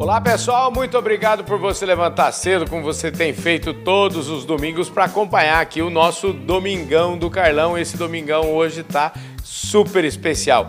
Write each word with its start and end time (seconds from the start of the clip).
Olá 0.00 0.18
pessoal, 0.18 0.72
muito 0.72 0.96
obrigado 0.96 1.44
por 1.44 1.58
você 1.58 1.84
levantar 1.84 2.32
cedo, 2.32 2.66
como 2.66 2.82
você 2.82 3.12
tem 3.12 3.34
feito 3.34 3.74
todos 3.74 4.30
os 4.30 4.46
domingos, 4.46 4.88
para 4.88 5.04
acompanhar 5.04 5.60
aqui 5.60 5.82
o 5.82 5.90
nosso 5.90 6.32
Domingão 6.32 7.18
do 7.18 7.28
Carlão. 7.28 7.76
Esse 7.76 7.98
domingão 7.98 8.50
hoje 8.50 8.82
tá 8.82 9.12
super 9.44 10.02
especial. 10.06 10.68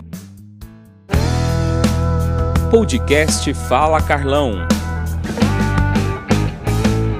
Podcast 2.70 3.54
Fala 3.54 4.02
Carlão. 4.02 4.67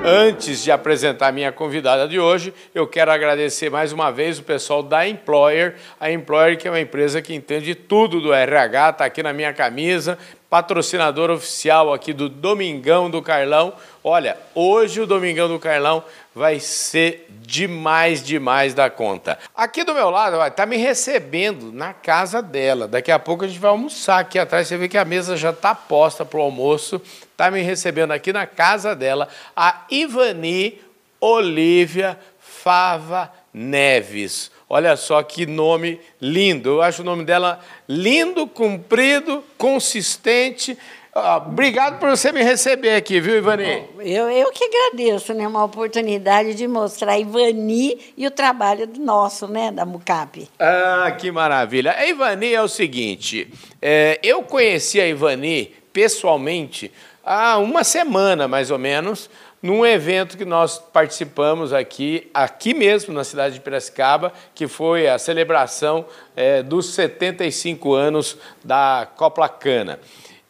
Antes 0.04 0.64
de 0.64 0.72
apresentar 0.72 1.32
minha 1.32 1.52
convidada 1.52 2.08
de 2.08 2.20
hoje, 2.20 2.52
eu 2.74 2.88
quero 2.88 3.12
agradecer 3.12 3.70
mais 3.70 3.94
uma 3.94 4.12
vez 4.12 4.40
o 4.40 4.44
pessoal 4.44 4.82
da 4.82 5.08
Employer. 5.08 5.76
A 6.00 6.12
Employer, 6.12 6.58
que 6.58 6.68
é 6.68 6.72
uma 6.72 6.80
empresa 6.80 7.22
que 7.22 7.36
entende 7.36 7.76
tudo 7.76 8.20
do 8.20 8.34
RH, 8.34 8.90
está 8.90 9.06
aqui 9.06 9.22
na 9.22 9.32
minha 9.32 9.54
camisa, 9.54 10.18
patrocinador 10.50 11.30
oficial 11.30 11.94
aqui 11.94 12.14
do 12.14 12.28
Domingão 12.28 13.12
do 13.12 13.22
Carlão. 13.22 13.74
Olha, 14.04 14.38
hoje 14.56 15.02
o 15.02 15.06
Domingão 15.06 15.48
do 15.48 15.60
Carlão 15.60 16.04
vai 16.34 16.60
ser 16.60 17.28
demais, 17.30 18.24
demais 18.24 18.74
da 18.74 18.90
conta. 18.90 19.38
Aqui 19.56 19.84
do 19.84 19.94
meu 19.94 20.10
lado, 20.10 20.38
vai 20.38 20.50
tá 20.50 20.66
me 20.66 20.78
recebendo 20.78 21.72
na 21.72 21.94
casa 21.94 22.42
dela. 22.42 22.88
Daqui 22.88 23.12
a 23.12 23.20
pouco 23.20 23.44
a 23.44 23.48
gente 23.48 23.60
vai 23.60 23.72
almoçar 23.72 24.20
aqui 24.20 24.40
atrás. 24.40 24.68
Você 24.68 24.78
vê 24.78 24.88
que 24.88 24.98
a 24.98 25.06
mesa 25.06 25.36
já 25.36 25.50
está 25.50 25.76
posta 25.76 26.24
para 26.24 26.40
o 26.40 26.44
almoço. 26.44 27.02
Está 27.32 27.52
me 27.52 27.62
recebendo 27.62 28.12
aqui 28.12 28.32
na 28.32 28.46
casa 28.46 28.96
dela 28.96 29.28
a 29.56 29.86
Ivani 29.90 30.80
Olívia 31.20 32.18
Fava 32.40 33.32
Neves. 33.54 34.52
Olha 34.70 34.96
só 34.96 35.22
que 35.22 35.46
nome 35.46 36.00
lindo. 36.22 36.70
Eu 36.70 36.82
acho 36.82 37.02
o 37.02 37.06
nome 37.06 37.26
dela 37.26 37.60
lindo, 37.90 38.48
comprido, 38.48 39.44
consistente. 39.58 40.78
Ah, 41.14 41.38
obrigado 41.46 42.00
por 42.00 42.10
você 42.10 42.32
me 42.32 42.42
receber 42.42 42.96
aqui, 42.96 43.20
viu, 43.20 43.36
Ivani? 43.36 43.84
Eu, 44.00 44.30
eu 44.30 44.50
que 44.52 44.64
agradeço, 44.64 45.34
né? 45.34 45.46
Uma 45.46 45.66
oportunidade 45.66 46.54
de 46.54 46.66
mostrar 46.70 47.14
a 47.14 47.20
Ivani 47.20 48.00
e 48.16 48.26
o 48.26 48.32
trabalho 48.32 48.88
nosso, 48.98 49.46
né? 49.46 49.72
Da 49.72 49.86
Mucap. 49.86 50.48
Ah, 50.58 51.12
que 51.20 51.30
maravilha. 51.30 51.94
A 51.98 52.06
Ivani 52.06 52.54
é 52.54 52.62
o 52.62 52.68
seguinte: 52.70 53.52
é, 53.82 54.20
eu 54.24 54.42
conheci 54.44 55.02
a 55.02 55.08
Ivani 55.08 55.76
pessoalmente 55.92 56.90
há 57.26 57.58
uma 57.58 57.84
semana, 57.84 58.48
mais 58.48 58.72
ou 58.72 58.80
menos, 58.80 59.30
num 59.62 59.86
evento 59.86 60.38
que 60.38 60.46
nós 60.46 60.80
participamos 60.80 61.74
aqui, 61.74 62.30
aqui 62.34 62.74
mesmo 62.74 63.14
na 63.14 63.26
cidade 63.26 63.56
de 63.56 63.60
Piracicaba, 63.60 64.32
que 64.56 64.66
foi 64.66 65.10
a 65.10 65.20
celebração 65.20 66.06
é, 66.38 66.64
dos 66.64 66.94
75 66.94 67.94
anos 67.94 68.38
da 68.64 69.08
Coplacana. 69.18 70.00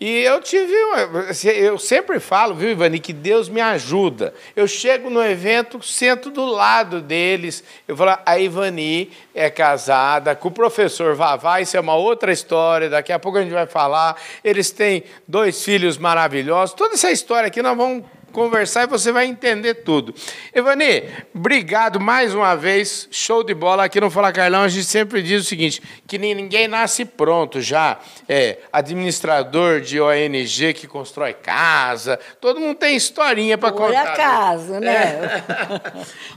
E 0.03 0.23
eu 0.23 0.41
tive, 0.41 0.73
uma, 0.73 1.27
eu 1.45 1.77
sempre 1.77 2.19
falo, 2.19 2.55
viu, 2.55 2.71
Ivani, 2.71 2.99
que 2.99 3.13
Deus 3.13 3.47
me 3.47 3.61
ajuda. 3.61 4.33
Eu 4.55 4.67
chego 4.67 5.11
no 5.11 5.23
evento, 5.23 5.79
sento 5.83 6.31
do 6.31 6.43
lado 6.43 6.99
deles, 7.01 7.63
eu 7.87 7.95
falo, 7.95 8.17
a 8.25 8.39
Ivani 8.39 9.11
é 9.31 9.47
casada 9.47 10.35
com 10.35 10.47
o 10.47 10.51
professor 10.51 11.13
Vavá, 11.13 11.61
isso 11.61 11.77
é 11.77 11.79
uma 11.79 11.93
outra 11.93 12.31
história, 12.31 12.89
daqui 12.89 13.13
a 13.13 13.19
pouco 13.19 13.37
a 13.37 13.43
gente 13.43 13.53
vai 13.53 13.67
falar. 13.67 14.19
Eles 14.43 14.71
têm 14.71 15.03
dois 15.27 15.63
filhos 15.63 15.99
maravilhosos, 15.99 16.73
toda 16.73 16.95
essa 16.95 17.11
história 17.11 17.45
aqui 17.45 17.61
nós 17.61 17.77
vamos 17.77 18.03
conversar 18.31 18.83
e 18.83 18.87
você 18.87 19.11
vai 19.11 19.25
entender 19.25 19.75
tudo. 19.75 20.13
Ivani, 20.55 21.03
obrigado 21.35 21.99
mais 21.99 22.33
uma 22.33 22.55
vez, 22.55 23.07
show 23.11 23.43
de 23.43 23.53
bola. 23.53 23.83
Aqui 23.83 23.99
no 23.99 24.09
Fala 24.09 24.31
Carlão 24.31 24.63
a 24.63 24.67
gente 24.67 24.85
sempre 24.85 25.21
diz 25.21 25.45
o 25.45 25.47
seguinte, 25.47 25.81
que 26.07 26.17
ninguém 26.17 26.67
nasce 26.67 27.05
pronto 27.05 27.61
já. 27.61 27.99
É 28.27 28.57
administrador 28.71 29.81
de 29.81 29.99
ONG 29.99 30.73
que 30.73 30.87
constrói 30.87 31.33
casa, 31.33 32.19
todo 32.39 32.59
mundo 32.59 32.77
tem 32.77 32.95
historinha 32.95 33.57
para 33.57 33.71
contar. 33.71 34.01
Por 34.01 34.21
acaso, 34.21 34.73
né? 34.79 35.43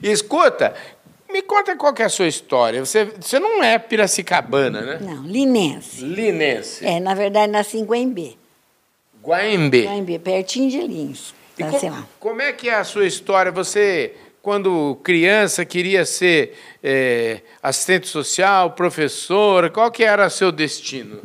É. 0.03 0.11
Escuta, 0.11 0.75
me 1.35 1.43
conta 1.43 1.77
qual 1.77 1.93
que 1.93 2.01
é 2.01 2.05
a 2.05 2.09
sua 2.09 2.29
história. 2.29 2.85
Você, 2.85 3.07
você 3.07 3.41
não 3.41 3.63
é 3.63 3.77
piracicabana, 3.77 4.81
né? 4.81 4.99
Não, 5.01 5.23
linense. 5.25 6.05
Linense. 6.05 6.87
É, 6.87 7.01
na 7.01 7.13
verdade, 7.13 7.51
nasci 7.51 7.79
em 7.79 7.85
Guaimbê. 7.85 8.37
Guaimbê. 9.21 9.87
Guaimbê, 9.87 10.19
pertinho 10.19 10.71
de 10.71 10.81
Lins. 10.81 11.35
E 11.59 11.63
Tá, 11.65 11.71
co- 11.71 11.79
sei 11.79 11.91
lá. 11.91 12.05
como 12.19 12.43
é 12.43 12.53
que 12.53 12.69
é 12.69 12.75
a 12.75 12.85
sua 12.85 13.07
história? 13.07 13.51
Você, 13.53 14.15
quando 14.43 14.99
criança, 15.03 15.65
queria 15.65 16.05
ser 16.05 16.57
é, 16.83 17.41
assistente 17.63 18.09
social, 18.09 18.73
professora? 18.73 19.71
Qual 19.71 19.91
que 19.91 20.03
era 20.05 20.29
seu 20.31 20.51
destino? 20.51 21.21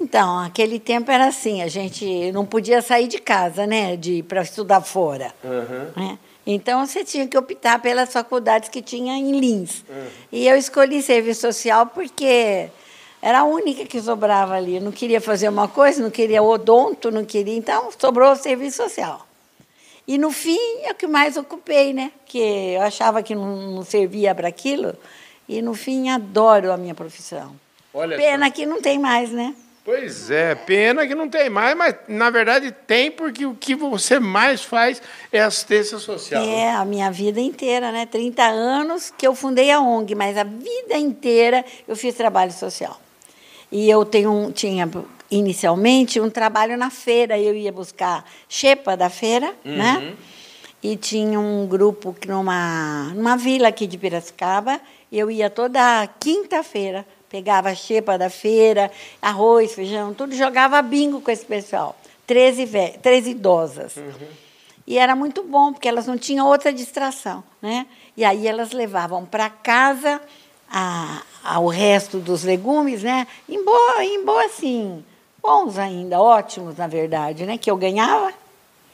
Então, 0.00 0.38
aquele 0.40 0.78
tempo 0.78 1.10
era 1.10 1.26
assim, 1.26 1.62
a 1.62 1.68
gente 1.68 2.30
não 2.32 2.44
podia 2.44 2.82
sair 2.82 3.08
de 3.08 3.18
casa, 3.18 3.66
né, 3.66 3.96
de 3.96 4.22
para 4.22 4.42
estudar 4.42 4.82
fora. 4.82 5.34
né? 5.96 6.18
Então, 6.46 6.86
você 6.86 7.02
tinha 7.02 7.26
que 7.26 7.36
optar 7.36 7.80
pelas 7.80 8.12
faculdades 8.12 8.68
que 8.68 8.80
tinha 8.82 9.14
em 9.16 9.40
Lins. 9.40 9.84
E 10.30 10.46
eu 10.46 10.56
escolhi 10.56 11.02
serviço 11.02 11.40
social 11.40 11.86
porque 11.86 12.68
era 13.20 13.40
a 13.40 13.44
única 13.44 13.84
que 13.86 14.00
sobrava 14.00 14.54
ali. 14.54 14.76
Eu 14.76 14.82
não 14.82 14.92
queria 14.92 15.20
fazer 15.20 15.48
uma 15.48 15.66
coisa, 15.66 16.00
não 16.02 16.10
queria 16.10 16.40
odonto, 16.42 17.10
não 17.10 17.24
queria... 17.24 17.56
Então, 17.56 17.88
sobrou 17.98 18.30
o 18.30 18.36
serviço 18.36 18.76
social. 18.76 19.26
E, 20.06 20.18
no 20.18 20.30
fim, 20.30 20.58
é 20.82 20.92
o 20.92 20.94
que 20.94 21.06
mais 21.06 21.36
ocupei, 21.36 21.92
né? 21.92 22.12
Porque 22.18 22.38
eu 22.38 22.82
achava 22.82 23.22
que 23.22 23.34
não, 23.34 23.82
servia 23.82 24.34
para 24.34 24.48
aquilo. 24.48 24.94
E, 25.48 25.60
no 25.60 25.74
fim, 25.74 26.10
adoro 26.10 26.72
a 26.72 26.76
minha 26.76 26.94
profissão. 26.94 27.56
Olha 27.92 28.16
Pena 28.16 28.50
que 28.50 28.66
não 28.66 28.80
tem 28.80 28.98
mais, 28.98 29.30
né? 29.30 29.54
Pois 29.86 30.32
é, 30.32 30.56
pena 30.56 31.06
que 31.06 31.14
não 31.14 31.28
tem 31.28 31.48
mais, 31.48 31.76
mas 31.76 31.94
na 32.08 32.28
verdade 32.28 32.74
tem, 32.88 33.08
porque 33.08 33.46
o 33.46 33.54
que 33.54 33.72
você 33.76 34.18
mais 34.18 34.64
faz 34.64 35.00
é 35.30 35.40
assistência 35.40 35.96
social. 36.00 36.44
É, 36.44 36.72
a 36.72 36.84
minha 36.84 37.08
vida 37.08 37.40
inteira, 37.40 37.92
né? 37.92 38.04
30 38.04 38.42
anos 38.42 39.12
que 39.16 39.24
eu 39.24 39.32
fundei 39.32 39.70
a 39.70 39.78
ONG, 39.80 40.16
mas 40.16 40.36
a 40.36 40.42
vida 40.42 40.98
inteira 40.98 41.64
eu 41.86 41.94
fiz 41.94 42.16
trabalho 42.16 42.50
social. 42.50 43.00
E 43.70 43.88
eu 43.88 44.04
tenho 44.04 44.32
um, 44.32 44.50
tinha 44.50 44.90
inicialmente 45.30 46.20
um 46.20 46.30
trabalho 46.30 46.76
na 46.76 46.90
feira, 46.90 47.38
eu 47.38 47.54
ia 47.54 47.72
buscar 47.72 48.24
xepa 48.48 48.96
da 48.96 49.08
feira, 49.10 49.54
né? 49.64 50.14
E 50.82 50.96
tinha 50.96 51.40
um 51.40 51.66
grupo 51.66 52.12
que 52.12 52.28
numa, 52.28 53.10
numa 53.14 53.36
vila 53.36 53.68
aqui 53.68 53.86
de 53.86 53.98
Piracicaba, 53.98 54.80
eu 55.10 55.30
ia 55.30 55.50
toda 55.50 56.06
quinta-feira, 56.20 57.04
pegava 57.28 57.74
xepa 57.74 58.16
da 58.16 58.30
feira, 58.30 58.90
arroz, 59.20 59.74
feijão, 59.74 60.14
tudo, 60.14 60.34
jogava 60.34 60.80
bingo 60.82 61.20
com 61.20 61.30
esse 61.30 61.44
pessoal. 61.44 61.98
13, 62.26 62.64
ve 62.66 62.88
13 63.02 63.30
idosas. 63.30 63.94
E 64.86 64.98
era 64.98 65.16
muito 65.16 65.42
bom, 65.42 65.72
porque 65.72 65.88
elas 65.88 66.06
não 66.06 66.16
tinham 66.16 66.46
outra 66.46 66.72
distração. 66.72 67.42
Né? 67.60 67.86
E 68.16 68.24
aí 68.24 68.46
elas 68.46 68.70
levavam 68.72 69.24
para 69.24 69.50
casa 69.50 70.20
a, 70.70 71.22
a- 71.42 71.58
o 71.58 71.66
resto 71.68 72.18
dos 72.18 72.44
legumes, 72.44 73.02
né? 73.02 73.26
em 73.48 73.64
boa, 73.64 74.04
em 74.04 74.24
boa 74.24 74.44
assim, 74.44 75.04
bons 75.46 75.78
ainda, 75.78 76.20
ótimos, 76.20 76.76
na 76.76 76.86
verdade, 76.88 77.46
né? 77.46 77.56
que 77.56 77.70
eu 77.70 77.76
ganhava. 77.76 78.32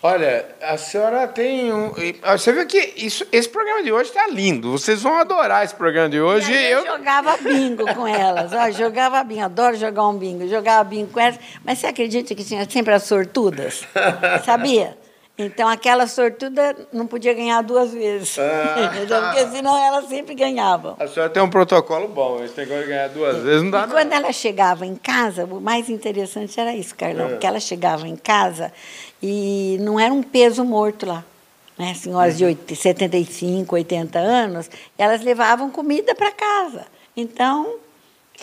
Olha, 0.04 0.44
a 0.60 0.76
senhora 0.76 1.28
tem 1.28 1.72
um. 1.72 1.92
ah, 2.24 2.36
Você 2.36 2.52
vê 2.52 2.66
que 2.66 2.92
isso, 2.96 3.24
esse 3.30 3.48
programa 3.48 3.84
de 3.84 3.92
hoje 3.92 4.10
está 4.10 4.26
lindo. 4.26 4.72
Vocês 4.72 5.00
vão 5.00 5.16
adorar 5.16 5.64
esse 5.64 5.76
programa 5.76 6.08
de 6.08 6.20
hoje. 6.20 6.52
Eu, 6.52 6.84
jogava 6.84 7.36
bingo 7.36 7.84
com 7.94 8.04
elas. 8.04 8.52
Ó, 8.52 8.68
jogava 8.72 9.22
bingo, 9.22 9.42
adoro 9.44 9.76
jogar 9.76 10.08
um 10.08 10.18
bingo. 10.18 10.48
Jogava 10.48 10.82
bingo 10.82 11.12
com 11.12 11.20
elas. 11.20 11.38
Mas 11.64 11.78
você 11.78 11.86
acredita 11.86 12.34
que 12.34 12.42
tinha 12.42 12.68
sempre 12.68 12.92
as 12.92 13.04
sortudas? 13.04 13.84
Sabia? 14.44 14.98
Então, 15.44 15.68
aquela 15.68 16.06
sortuda 16.06 16.76
não 16.92 17.06
podia 17.06 17.34
ganhar 17.34 17.62
duas 17.62 17.92
vezes. 17.92 18.38
Ah. 18.38 18.90
Entendeu? 18.96 19.20
Porque 19.22 19.46
senão 19.48 19.76
elas 19.76 20.08
sempre 20.08 20.34
ganhavam. 20.34 20.96
A 20.98 21.06
senhora 21.06 21.30
tem 21.30 21.42
um 21.42 21.50
protocolo 21.50 22.08
bom. 22.08 22.42
Esse 22.42 22.56
negócio 22.56 22.82
de 22.82 22.88
ganhar 22.88 23.08
duas 23.08 23.42
vezes 23.42 23.62
não 23.62 23.70
dá 23.70 23.84
E 23.84 23.90
quando 23.90 24.12
ela 24.12 24.32
chegava 24.32 24.86
em 24.86 24.96
casa, 24.96 25.44
o 25.44 25.60
mais 25.60 25.88
interessante 25.88 26.58
era 26.58 26.74
isso, 26.74 26.94
Carlão, 26.94 27.30
porque 27.30 27.46
ela 27.46 27.60
chegava 27.60 28.06
em 28.06 28.16
casa 28.16 28.72
e 29.22 29.76
não 29.80 29.98
era 29.98 30.12
um 30.12 30.22
peso 30.22 30.64
morto 30.64 31.06
lá. 31.06 31.24
Né? 31.78 31.94
Senhoras 31.94 32.36
de 32.36 32.44
80, 32.44 32.74
75, 32.74 33.74
80 33.74 34.18
anos, 34.18 34.70
elas 34.96 35.22
levavam 35.22 35.70
comida 35.70 36.14
para 36.14 36.30
casa. 36.30 36.86
Então, 37.16 37.76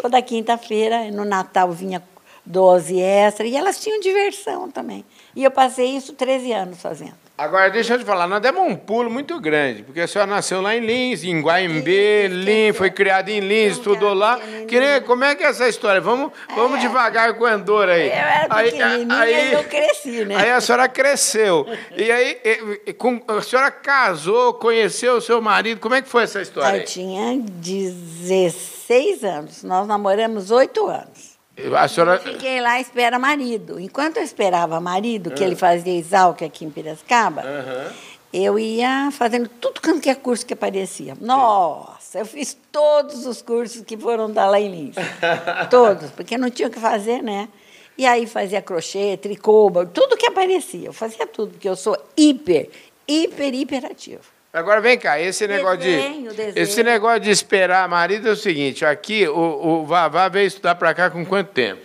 toda 0.01 0.21
quinta-feira, 0.21 1.11
no 1.11 1.25
Natal, 1.25 1.71
vinha 1.71 2.01
dose 2.45 2.99
extra 2.99 3.45
e 3.45 3.55
elas 3.55 3.79
tinham 3.79 3.99
diversão 3.99 4.69
também. 4.69 5.05
E 5.35 5.43
eu 5.43 5.51
passei 5.51 5.85
isso 5.95 6.13
13 6.13 6.51
anos 6.51 6.81
fazendo. 6.81 7.13
Agora, 7.37 7.69
deixa 7.69 7.93
eu 7.93 7.99
te 7.99 8.03
falar, 8.03 8.27
nós 8.27 8.41
demos 8.41 8.61
um 8.69 8.75
pulo 8.75 9.09
muito 9.09 9.39
grande, 9.39 9.81
porque 9.83 10.01
a 10.01 10.07
senhora 10.09 10.29
nasceu 10.29 10.59
lá 10.59 10.75
em 10.75 10.81
Lins, 10.81 11.23
em 11.23 11.39
Guaimbê, 11.41 12.27
Lins, 12.27 12.75
foi 12.75 12.91
criada 12.91 13.31
em 13.31 13.39
Lins, 13.39 13.77
estudou 13.77 14.13
lá. 14.13 14.37
Queria, 14.67 14.99
como 14.99 15.23
é 15.23 15.33
que 15.35 15.43
é 15.45 15.47
essa 15.47 15.65
história? 15.69 16.01
Vamos, 16.01 16.33
vamos 16.53 16.81
devagar 16.81 17.33
com 17.35 17.45
o 17.45 17.47
Andor 17.47 17.87
aí. 17.87 18.07
Eu 18.07 18.11
era 18.13 18.49
pequenininha 18.55 19.25
e 19.29 19.53
eu 19.53 19.63
cresci, 19.63 20.25
né? 20.25 20.35
Aí 20.35 20.51
a 20.51 20.59
senhora 20.59 20.89
cresceu. 20.89 21.65
E 21.95 22.11
aí, 22.11 22.37
e- 22.85 22.91
com- 22.91 23.21
a 23.25 23.41
senhora 23.41 23.71
casou, 23.71 24.55
conheceu 24.55 25.15
o 25.15 25.21
seu 25.21 25.41
marido, 25.41 25.79
como 25.79 25.95
é 25.95 26.01
que 26.01 26.09
foi 26.09 26.23
essa 26.23 26.41
história? 26.41 26.75
Eu 26.75 26.81
aí? 26.81 26.85
tinha 26.85 27.37
16 27.39 29.23
anos, 29.23 29.63
nós 29.63 29.87
namoramos 29.87 30.51
oito 30.51 30.87
anos. 30.87 31.28
A 31.77 31.87
senhora... 31.87 32.15
Eu 32.15 32.33
fiquei 32.33 32.61
lá 32.61 32.79
espera 32.79 33.17
marido. 33.19 33.79
Enquanto 33.79 34.17
eu 34.17 34.23
esperava 34.23 34.79
marido, 34.79 35.31
que 35.31 35.43
ele 35.43 35.55
fazia 35.55 35.97
exalc 35.97 36.43
aqui 36.43 36.65
em 36.65 36.69
Piracicaba, 36.69 37.41
Aham. 37.41 37.91
eu 38.33 38.57
ia 38.59 39.09
fazendo 39.11 39.47
tudo 39.47 39.81
quanto 39.81 40.01
que 40.01 40.09
é 40.09 40.15
curso 40.15 40.45
que 40.45 40.53
aparecia. 40.53 41.15
Nossa, 41.19 42.19
eu 42.19 42.25
fiz 42.25 42.57
todos 42.71 43.25
os 43.25 43.41
cursos 43.41 43.81
que 43.83 43.97
foram 43.97 44.31
da 44.31 44.49
lá 44.49 44.59
em 44.59 44.69
Lins. 44.69 44.95
todos, 45.69 46.11
porque 46.11 46.37
não 46.37 46.49
tinha 46.49 46.67
o 46.67 46.71
que 46.71 46.79
fazer, 46.79 47.21
né? 47.21 47.49
E 47.97 48.05
aí 48.05 48.25
fazia 48.25 48.61
crochê, 48.61 49.17
tricô, 49.17 49.69
tudo 49.93 50.15
que 50.15 50.25
aparecia. 50.25 50.87
Eu 50.87 50.93
fazia 50.93 51.27
tudo, 51.27 51.51
porque 51.51 51.67
eu 51.67 51.75
sou 51.75 51.97
hiper, 52.15 52.69
hiper, 53.07 53.53
hiperativo. 53.53 54.38
Agora 54.51 54.81
vem 54.81 54.97
cá, 54.97 55.19
esse 55.19 55.47
negócio 55.47 55.77
Desenho, 55.79 56.31
de 56.31 56.35
desenho. 56.37 56.53
esse 56.63 56.83
negócio 56.83 57.19
de 57.19 57.29
esperar 57.29 57.87
marido 57.87 58.27
é 58.29 58.31
o 58.31 58.35
seguinte, 58.35 58.83
aqui 58.83 59.27
o, 59.27 59.33
o 59.81 59.85
Vavá 59.85 60.27
veio 60.27 60.47
estudar 60.47 60.73
para 60.75 60.91
cá 60.93 61.09
com 61.09 61.23
quanto 61.23 61.49
tempo? 61.51 61.81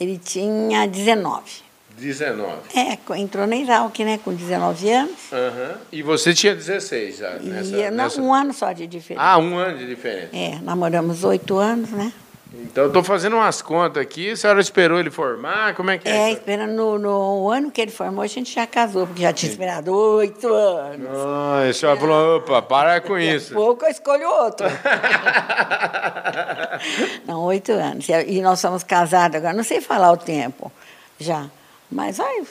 Ele 0.00 0.18
tinha 0.18 0.86
19. 0.86 1.42
19. 1.96 2.52
É, 2.76 2.98
entrou 3.18 3.46
na 3.46 3.56
Exalc, 3.56 3.98
né? 4.00 4.20
Com 4.24 4.32
19 4.32 4.88
anos. 4.90 5.32
Aham. 5.32 5.76
E 5.90 6.02
você 6.02 6.32
tinha 6.32 6.54
16 6.54 7.16
já 7.18 7.36
E 7.36 7.46
nessa, 7.48 7.70
não, 7.76 7.90
nessa- 7.90 8.22
um 8.22 8.32
ano 8.32 8.52
só 8.52 8.72
de 8.72 8.86
diferença. 8.86 9.24
Ah, 9.24 9.38
um 9.38 9.56
ano 9.56 9.78
de 9.78 9.86
diferença. 9.86 10.28
É, 10.32 10.58
namoramos 10.62 11.24
oito 11.24 11.56
anos, 11.58 11.90
né? 11.90 12.12
Então 12.50 12.84
eu 12.84 12.92
tô 12.92 13.02
fazendo 13.02 13.36
umas 13.36 13.60
contas 13.60 14.02
aqui, 14.02 14.30
a 14.30 14.36
senhora 14.36 14.58
esperou 14.60 14.98
ele 14.98 15.10
formar, 15.10 15.74
como 15.74 15.90
é 15.90 15.98
que 15.98 16.08
é? 16.08 16.30
É, 16.30 16.32
esperando 16.32 16.72
no, 16.72 16.98
no 16.98 17.50
ano 17.50 17.70
que 17.70 17.78
ele 17.80 17.90
formou, 17.90 18.22
a 18.22 18.26
gente 18.26 18.54
já 18.54 18.66
casou, 18.66 19.06
porque 19.06 19.20
já 19.20 19.32
tinha 19.34 19.50
esperado 19.50 19.94
oito 19.94 20.48
anos. 20.52 21.08
Ah, 21.14 21.66
a 21.68 21.72
senhora 21.74 22.00
falou, 22.00 22.36
opa, 22.38 22.62
para 22.62 23.00
com 23.02 23.18
isso. 23.18 23.52
pouco 23.52 23.84
eu 23.84 23.90
escolho 23.90 24.26
outro. 24.26 24.66
Não, 27.26 27.42
oito 27.44 27.72
anos. 27.72 28.08
E- 28.08 28.40
nós 28.40 28.60
somos 28.60 28.82
casados 28.82 29.36
agora, 29.36 29.52
não 29.52 29.64
sei 29.64 29.80
falar 29.80 30.12
o 30.12 30.16
tempo 30.16 30.72
já. 31.18 31.46
Mas 31.90 32.18
vai, 32.18 32.42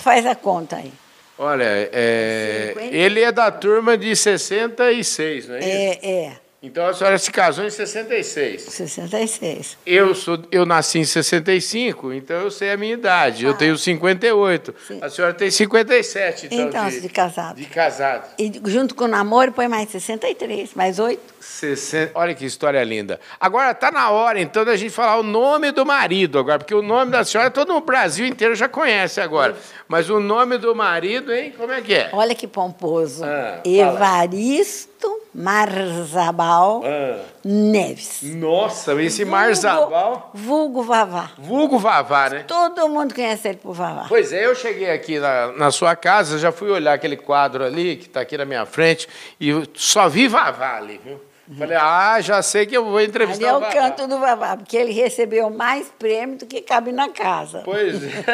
faz 0.00 0.26
a 0.26 0.34
conta 0.34 0.76
aí. 0.76 0.92
Olha, 1.38 1.64
é, 1.92 2.74
ele 2.92 3.20
é 3.20 3.32
da 3.32 3.50
turma 3.50 3.98
de 3.98 4.14
66, 4.14 5.48
não 5.48 5.56
é 5.56 5.58
isso? 5.58 5.68
É, 5.68 6.10
é, 6.10 6.36
Então 6.64 6.86
a 6.86 6.94
senhora 6.94 7.18
se 7.18 7.30
casou 7.30 7.62
em 7.66 7.68
66. 7.68 8.62
66. 8.62 9.76
Eu, 9.84 10.14
sou, 10.14 10.42
eu 10.50 10.64
nasci 10.64 10.98
em 10.98 11.04
65, 11.04 12.10
então 12.14 12.36
eu 12.40 12.50
sei 12.50 12.72
a 12.72 12.76
minha 12.76 12.94
idade. 12.94 13.44
Eu 13.44 13.52
tenho 13.52 13.76
58. 13.76 14.74
Sim. 14.88 14.98
A 15.02 15.10
senhora 15.10 15.34
tem 15.34 15.50
57, 15.50 16.46
então. 16.46 16.58
Então, 16.58 16.88
de 16.88 17.08
casado. 17.10 17.56
De 17.56 17.66
casado. 17.66 18.30
E 18.38 18.50
junto 18.64 18.94
com 18.94 19.04
o 19.04 19.08
namoro 19.08 19.52
põe 19.52 19.68
mais 19.68 19.90
63, 19.90 20.72
mais 20.72 20.98
oito. 20.98 21.33
60, 21.44 22.12
olha 22.14 22.34
que 22.34 22.44
história 22.44 22.82
linda. 22.82 23.20
Agora 23.38 23.74
tá 23.74 23.90
na 23.90 24.10
hora, 24.10 24.40
então, 24.40 24.64
da 24.64 24.74
gente 24.76 24.90
falar 24.90 25.18
o 25.18 25.22
nome 25.22 25.70
do 25.72 25.84
marido 25.84 26.38
agora, 26.38 26.58
porque 26.58 26.74
o 26.74 26.82
nome 26.82 27.10
da 27.12 27.22
senhora 27.24 27.50
todo 27.50 27.74
o 27.76 27.80
Brasil 27.80 28.26
inteiro 28.26 28.54
já 28.54 28.68
conhece 28.68 29.20
agora. 29.20 29.54
Mas 29.86 30.08
o 30.08 30.18
nome 30.20 30.56
do 30.58 30.74
marido, 30.74 31.32
hein? 31.32 31.52
Como 31.56 31.70
é 31.72 31.80
que 31.82 31.94
é? 31.94 32.10
'Olha 32.12 32.34
que 32.34 32.46
pomposo. 32.48 33.22
Ah, 33.24 33.60
fala. 33.62 33.62
Evaristo 33.64 35.20
Marzabal 35.34 36.82
Ah, 36.84 37.20
Neves. 37.44 38.20
nossa, 38.22 38.94
esse 39.02 39.24
Vulgo- 39.24 39.30
Marzabal. 39.36 40.30
Vulgo 40.32 40.82
Vavá. 40.82 41.30
Vulgo 41.36 41.78
Vavá, 41.78 42.30
né? 42.30 42.44
Todo 42.46 42.88
mundo 42.88 43.14
conhece 43.14 43.48
ele 43.48 43.58
por 43.58 43.74
Vavá. 43.74 44.06
Pois 44.08 44.32
é, 44.32 44.46
eu 44.46 44.54
cheguei 44.54 44.90
aqui 44.90 45.18
na, 45.18 45.48
na 45.52 45.70
sua 45.70 45.94
casa, 45.96 46.38
já 46.38 46.50
fui 46.52 46.70
olhar 46.70 46.94
aquele 46.94 47.16
quadro 47.16 47.64
ali, 47.64 47.96
que 47.96 48.06
está 48.06 48.20
aqui 48.20 48.38
na 48.38 48.44
minha 48.44 48.64
frente, 48.64 49.08
e 49.40 49.50
só 49.74 50.08
vi 50.08 50.26
Vavá 50.28 50.76
ali, 50.76 51.00
viu? 51.04 51.20
Falei, 51.58 51.76
ah, 51.76 52.20
já 52.22 52.40
sei 52.40 52.64
que 52.64 52.74
eu 52.74 52.84
vou 52.84 52.96
Ali 52.96 53.06
entrevistar 53.06 53.46
é 53.48 53.52
o 53.52 53.58
o 53.58 53.60
canto 53.60 54.06
do 54.06 54.18
Vavá, 54.18 54.56
porque 54.56 54.76
ele 54.76 54.92
recebeu 54.92 55.50
mais 55.50 55.88
prêmio 55.98 56.38
do 56.38 56.46
que 56.46 56.62
cabe 56.62 56.90
na 56.90 57.10
casa. 57.10 57.60
Pois 57.64 58.02
é. 58.02 58.24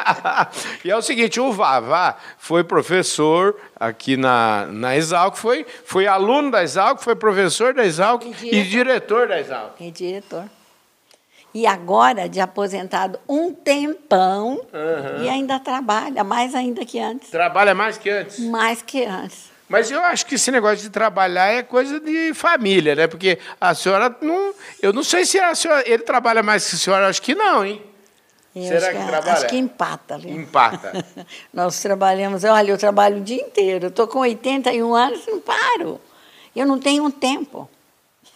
e 0.82 0.90
é 0.90 0.96
o 0.96 1.02
seguinte, 1.02 1.38
o 1.38 1.52
Vavá 1.52 2.16
foi 2.38 2.64
professor 2.64 3.56
aqui 3.78 4.16
na, 4.16 4.66
na 4.66 4.96
Exalc, 4.96 5.36
foi, 5.36 5.66
foi 5.84 6.06
aluno 6.06 6.50
da 6.50 6.62
Exalc, 6.62 7.02
foi 7.02 7.14
professor 7.14 7.74
da 7.74 7.84
Exalc 7.84 8.24
E 8.24 8.28
e 8.28 8.32
diretor. 8.32 8.64
diretor 8.64 9.28
da 9.28 9.38
Exalc. 9.38 9.72
É 9.80 9.90
diretor. 9.90 10.44
E 11.52 11.66
agora, 11.66 12.28
de 12.28 12.40
aposentado 12.40 13.18
um 13.28 13.52
tempão, 13.52 14.60
e 15.22 15.28
ainda 15.28 15.58
trabalha, 15.58 16.22
mais 16.22 16.54
ainda 16.54 16.84
que 16.84 16.98
antes. 16.98 17.30
Trabalha 17.30 17.74
mais 17.74 17.96
que 17.96 18.10
antes. 18.10 18.38
Mais 18.40 18.82
que 18.82 19.04
antes. 19.04 19.55
Mas 19.68 19.90
eu 19.90 20.00
acho 20.00 20.24
que 20.26 20.36
esse 20.36 20.50
negócio 20.50 20.78
de 20.78 20.90
trabalhar 20.90 21.46
é 21.48 21.62
coisa 21.62 21.98
de 21.98 22.32
família, 22.34 22.94
né? 22.94 23.06
Porque 23.06 23.38
a 23.60 23.74
senhora 23.74 24.14
não. 24.20 24.54
Eu 24.80 24.92
não 24.92 25.02
sei 25.02 25.24
se 25.24 25.38
senhora, 25.54 25.82
ele 25.86 26.02
trabalha 26.02 26.42
mais 26.42 26.68
que 26.68 26.76
a 26.76 26.78
senhora, 26.78 27.08
acho 27.08 27.20
que 27.20 27.34
não, 27.34 27.64
hein? 27.64 27.82
Eu 28.54 28.62
Será 28.62 28.88
acho 28.88 28.98
que 28.98 29.06
trabalha? 29.06 29.32
Acho 29.32 29.46
que 29.48 29.56
empata? 29.56 30.20
Empata. 30.24 31.04
Nós 31.52 31.80
trabalhamos, 31.82 32.42
olha, 32.44 32.70
eu 32.70 32.78
trabalho 32.78 33.18
o 33.18 33.20
dia 33.20 33.42
inteiro. 33.42 33.86
Eu 33.86 33.88
estou 33.90 34.06
com 34.06 34.20
81 34.20 34.94
anos 34.94 35.26
e 35.26 35.30
não 35.30 35.40
paro. 35.40 36.00
Eu 36.54 36.64
não 36.64 36.78
tenho 36.78 37.10
tempo. 37.10 37.68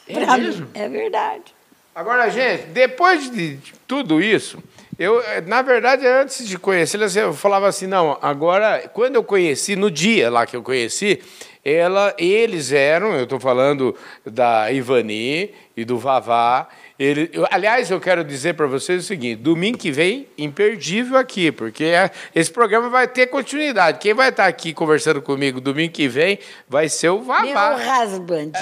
É 0.07 0.13
pra 0.25 0.37
mim. 0.37 0.43
mesmo? 0.45 0.69
É 0.75 0.89
verdade. 0.89 1.55
Agora, 1.95 2.29
gente, 2.29 2.67
depois 2.67 3.31
de 3.31 3.59
tudo 3.87 4.21
isso, 4.21 4.63
eu, 5.01 5.23
na 5.47 5.63
verdade, 5.63 6.07
antes 6.07 6.47
de 6.47 6.59
conhecê-la, 6.59 7.07
eu 7.07 7.33
falava 7.33 7.67
assim, 7.67 7.87
não, 7.87 8.19
agora, 8.21 8.87
quando 8.93 9.15
eu 9.15 9.25
conheci, 9.25 9.75
no 9.75 9.91
dia 9.91 10.29
lá 10.31 10.45
que 10.45 10.55
eu 10.55 10.63
conheci, 10.63 11.23
ela, 11.65 12.15
eles 12.19 12.71
eram, 12.71 13.15
eu 13.15 13.25
estou 13.25 13.41
falando 13.41 13.97
da 14.27 14.71
Ivani 14.71 15.55
e 15.75 15.87
do 15.87 15.97
Vavá, 15.97 16.69
ele, 17.03 17.31
eu- 17.33 17.47
aliás, 17.51 17.91
eu 17.91 17.99
quero 17.99 18.23
dizer 18.23 18.53
para 18.55 18.67
vocês 18.67 19.03
o 19.03 19.07
seguinte: 19.07 19.37
domingo 19.37 19.79
que 19.79 19.91
vem, 19.91 20.27
imperdível 20.37 21.17
aqui, 21.17 21.51
porque 21.51 21.85
é- 21.85 22.11
esse 22.35 22.51
programa 22.53 22.91
vai 22.91 23.09
ter 23.09 23.27
continuidade. 23.29 23.99
Quem 23.99 24.13
vai 24.13 24.29
estar 24.29 24.45
aqui 24.47 24.75
conversando 24.75 25.23
comigo 25.23 25.63
domingo 25.63 25.95
que 25.95 26.07
vem 26.07 26.39
vai 26.69 26.91
ser 26.91 27.09
o 27.09 27.17
Meu 27.17 27.25
Vavá. 27.25 28.05
husband. 28.05 28.53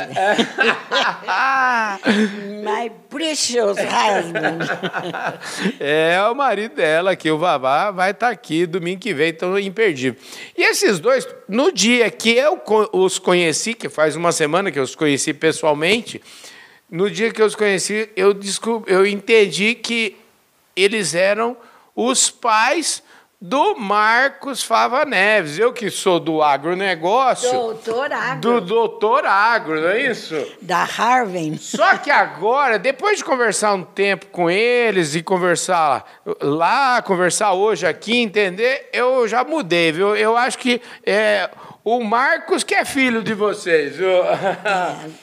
My 2.63 2.91
precious 3.11 3.77
husband. 3.79 4.59
É 5.81 6.21
o 6.31 6.35
marido 6.35 6.75
dela, 6.77 7.17
que 7.17 7.31
o 7.31 7.39
Vavá 7.39 7.91
vai 7.91 8.11
estar 8.13 8.29
aqui 8.29 8.67
domingo 8.67 9.01
que 9.01 9.13
vem, 9.15 9.31
então 9.31 9.59
imperdível. 9.59 10.21
E 10.57 10.63
esses 10.63 10.99
dois, 11.01 11.27
no 11.49 11.73
dia 11.73 12.09
que 12.11 12.31
eu 12.31 12.61
os 12.93 13.19
conheci, 13.19 13.75
que 13.75 13.89
faz 13.89 14.15
uma 14.17 14.31
semana 14.33 14.71
que 14.71 14.79
eu 14.79 14.83
os 14.83 14.95
conheci 14.95 15.33
pessoalmente, 15.35 16.21
no 16.91 17.11
dia 17.11 17.31
que 17.31 17.41
eu 17.43 17.47
os 17.47 17.55
conheci, 17.55 18.09
eu, 18.17 18.33
descobri, 18.33 18.93
eu 18.93 19.07
entendi 19.07 19.75
que 19.75 20.17
eles 20.75 21.15
eram 21.15 21.57
os 21.95 22.31
pais 22.31 23.03
do 23.41 23.77
Marcos 23.77 24.65
Fava 24.65 25.05
Neves. 25.05 25.59
Eu 25.59 25.73
que 25.73 25.91
sou 25.91 26.19
do 26.19 26.43
agronegócio, 26.43 27.51
Doutor 27.51 28.13
Agro. 28.13 28.41
do 28.41 28.61
doutor 28.61 29.25
agro, 29.25 29.81
não 29.81 29.91
é 29.91 30.11
isso? 30.11 30.35
Da 30.61 30.83
Harvey. 30.83 31.57
Só 31.59 31.97
que 31.99 32.11
agora, 32.11 32.79
depois 32.79 33.19
de 33.19 33.25
conversar 33.25 33.75
um 33.75 33.85
tempo 33.85 34.27
com 34.27 34.51
eles 34.51 35.15
e 35.15 35.23
conversar 35.23 36.05
lá, 36.41 37.01
conversar 37.03 37.53
hoje 37.53 37.87
aqui, 37.87 38.17
entender, 38.17 38.89
eu 38.93 39.29
já 39.29 39.45
mudei, 39.45 39.93
viu? 39.93 40.17
Eu 40.17 40.37
acho 40.37 40.59
que 40.59 40.81
é, 41.07 41.49
o 41.97 42.05
Marcos 42.05 42.63
que 42.63 42.75
é 42.75 42.85
filho 42.85 43.23
de 43.23 43.33
vocês, 43.35 43.97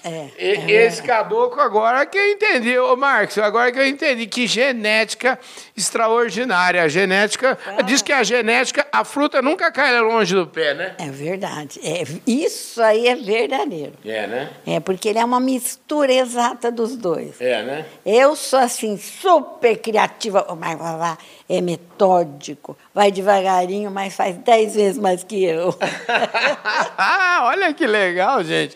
é, 0.03 0.27
E- 0.37 0.71
é 0.71 0.85
Esse 0.85 1.01
caboclo 1.03 1.61
agora 1.61 2.05
que 2.05 2.17
eu 2.17 2.31
entendi, 2.31 2.77
ô 2.79 2.95
Marcos, 2.95 3.37
agora 3.37 3.71
que 3.71 3.79
eu 3.79 3.87
entendi 3.87 4.25
que 4.27 4.47
genética 4.47 5.37
extraordinária. 5.77 6.81
A 6.83 6.87
genética, 6.87 7.57
diz 7.85 8.01
que 8.01 8.11
a 8.11 8.23
genética, 8.23 8.85
a 8.91 9.03
fruta 9.03 9.41
nunca 9.41 9.71
cai 9.71 9.99
longe 10.01 10.33
do 10.33 10.47
pé, 10.47 10.73
né? 10.73 10.95
É 10.97 11.09
verdade. 11.09 11.79
É, 11.83 12.03
isso 12.25 12.81
aí 12.81 13.07
é 13.07 13.15
verdadeiro. 13.15 13.93
É, 14.05 14.27
né? 14.27 14.49
É 14.65 14.79
porque 14.79 15.09
ele 15.09 15.19
é 15.19 15.25
uma 15.25 15.39
mistura 15.39 16.11
exata 16.13 16.71
dos 16.71 16.95
dois. 16.95 17.39
É, 17.39 17.63
né? 17.63 17.85
Eu 18.05 18.35
sou 18.35 18.59
assim, 18.59 18.97
super 18.97 19.77
criativa. 19.77 20.45
Vavá 20.49 21.17
é 21.47 21.61
metódico, 21.61 22.77
vai 22.93 23.11
devagarinho, 23.11 23.91
mas 23.91 24.15
faz 24.15 24.35
dez 24.37 24.75
vezes 24.75 24.97
mais 24.97 25.23
que 25.23 25.43
eu. 25.43 25.77
Olha 27.43 27.73
que 27.73 27.85
legal, 27.85 28.43
gente. 28.43 28.75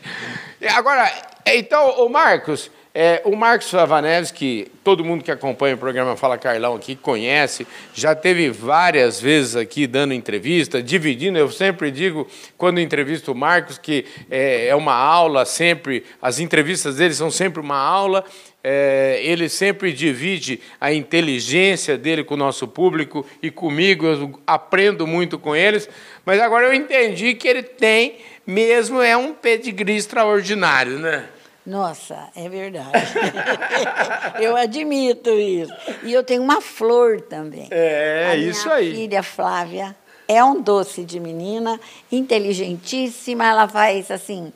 Agora, 0.76 1.12
então, 1.46 2.06
o 2.06 2.10
Marcos, 2.10 2.70
é, 2.94 3.22
o 3.26 3.36
Marcos 3.36 3.72
Favaneves, 3.72 4.30
que 4.30 4.72
todo 4.84 5.06
mundo 5.06 5.24
que 5.24 5.32
acompanha 5.32 5.76
o 5.76 5.78
programa 5.78 6.16
Fala 6.16 6.38
Carlão 6.38 6.76
aqui 6.76 6.96
conhece, 6.96 7.66
já 7.94 8.14
teve 8.14 8.50
várias 8.50 9.20
vezes 9.20 9.56
aqui 9.56 9.88
dando 9.88 10.14
entrevista, 10.14 10.82
dividindo. 10.82 11.38
Eu 11.38 11.52
sempre 11.52 11.92
digo, 11.92 12.28
quando 12.58 12.80
entrevisto 12.80 13.32
o 13.32 13.36
Marcos, 13.36 13.78
que 13.78 14.06
é, 14.30 14.68
é 14.68 14.76
uma 14.76 14.94
aula 14.94 15.46
sempre, 15.46 16.04
as 16.22 16.40
entrevistas 16.40 16.98
dele 16.98 17.14
são 17.14 17.32
sempre 17.32 17.60
uma 17.60 17.78
aula. 17.78 18.24
É, 18.72 19.20
ele 19.24 19.50
sempre 19.50 19.92
divide 19.92 20.62
a 20.80 20.94
inteligência 20.94 21.98
dele 21.98 22.24
com 22.24 22.36
o 22.36 22.38
nosso 22.38 22.68
público 22.68 23.26
e 23.42 23.50
comigo, 23.50 24.06
eu 24.06 24.40
aprendo 24.46 25.08
muito 25.08 25.40
com 25.40 25.56
eles, 25.56 25.90
mas 26.24 26.40
agora 26.40 26.68
eu 26.68 26.74
entendi 26.76 27.34
que 27.34 27.48
ele 27.48 27.64
tem 27.64 28.18
mesmo, 28.46 29.02
é 29.02 29.18
um 29.18 29.34
pedigree 29.34 29.96
extraordinário, 29.96 31.00
né? 31.00 31.26
Nossa, 31.66 32.30
é 32.36 32.48
verdade. 32.48 32.92
eu 34.40 34.56
admito 34.56 35.32
isso. 35.32 35.74
E 36.04 36.14
eu 36.14 36.24
tenho 36.24 36.44
uma 36.44 36.62
flor 36.62 37.22
também. 37.22 37.68
É, 37.72 38.30
A 38.32 38.38
minha 38.38 38.52
isso 38.52 38.70
aí. 38.70 38.94
filha 38.94 39.24
Flávia 39.24 39.96
é 40.28 40.44
um 40.44 40.62
doce 40.62 41.04
de 41.04 41.20
menina, 41.20 41.80
inteligentíssima. 42.12 43.48
Ela 43.48 43.68
faz 43.68 44.12
assim, 44.12 44.54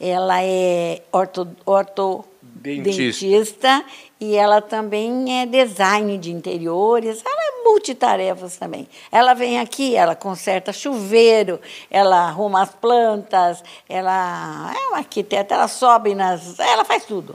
ela 0.00 0.42
é 0.42 1.02
orto, 1.12 1.54
orto 1.66 2.24
Dentista. 2.62 3.26
dentista 3.26 3.84
e 4.20 4.36
ela 4.36 4.60
também 4.60 5.40
é 5.40 5.46
design 5.46 6.16
de 6.16 6.30
interiores. 6.30 7.20
Ela 7.26 7.42
é 7.42 7.64
multitarefas 7.64 8.56
também. 8.56 8.86
Ela 9.10 9.34
vem 9.34 9.58
aqui, 9.58 9.96
ela 9.96 10.14
conserta 10.14 10.72
chuveiro, 10.72 11.60
ela 11.90 12.28
arruma 12.28 12.62
as 12.62 12.70
plantas, 12.70 13.64
ela 13.88 14.72
é 14.72 14.88
uma 14.88 14.98
arquiteta, 14.98 15.54
ela 15.54 15.66
sobe 15.66 16.14
nas. 16.14 16.58
Ela 16.60 16.84
faz 16.84 17.04
tudo. 17.04 17.34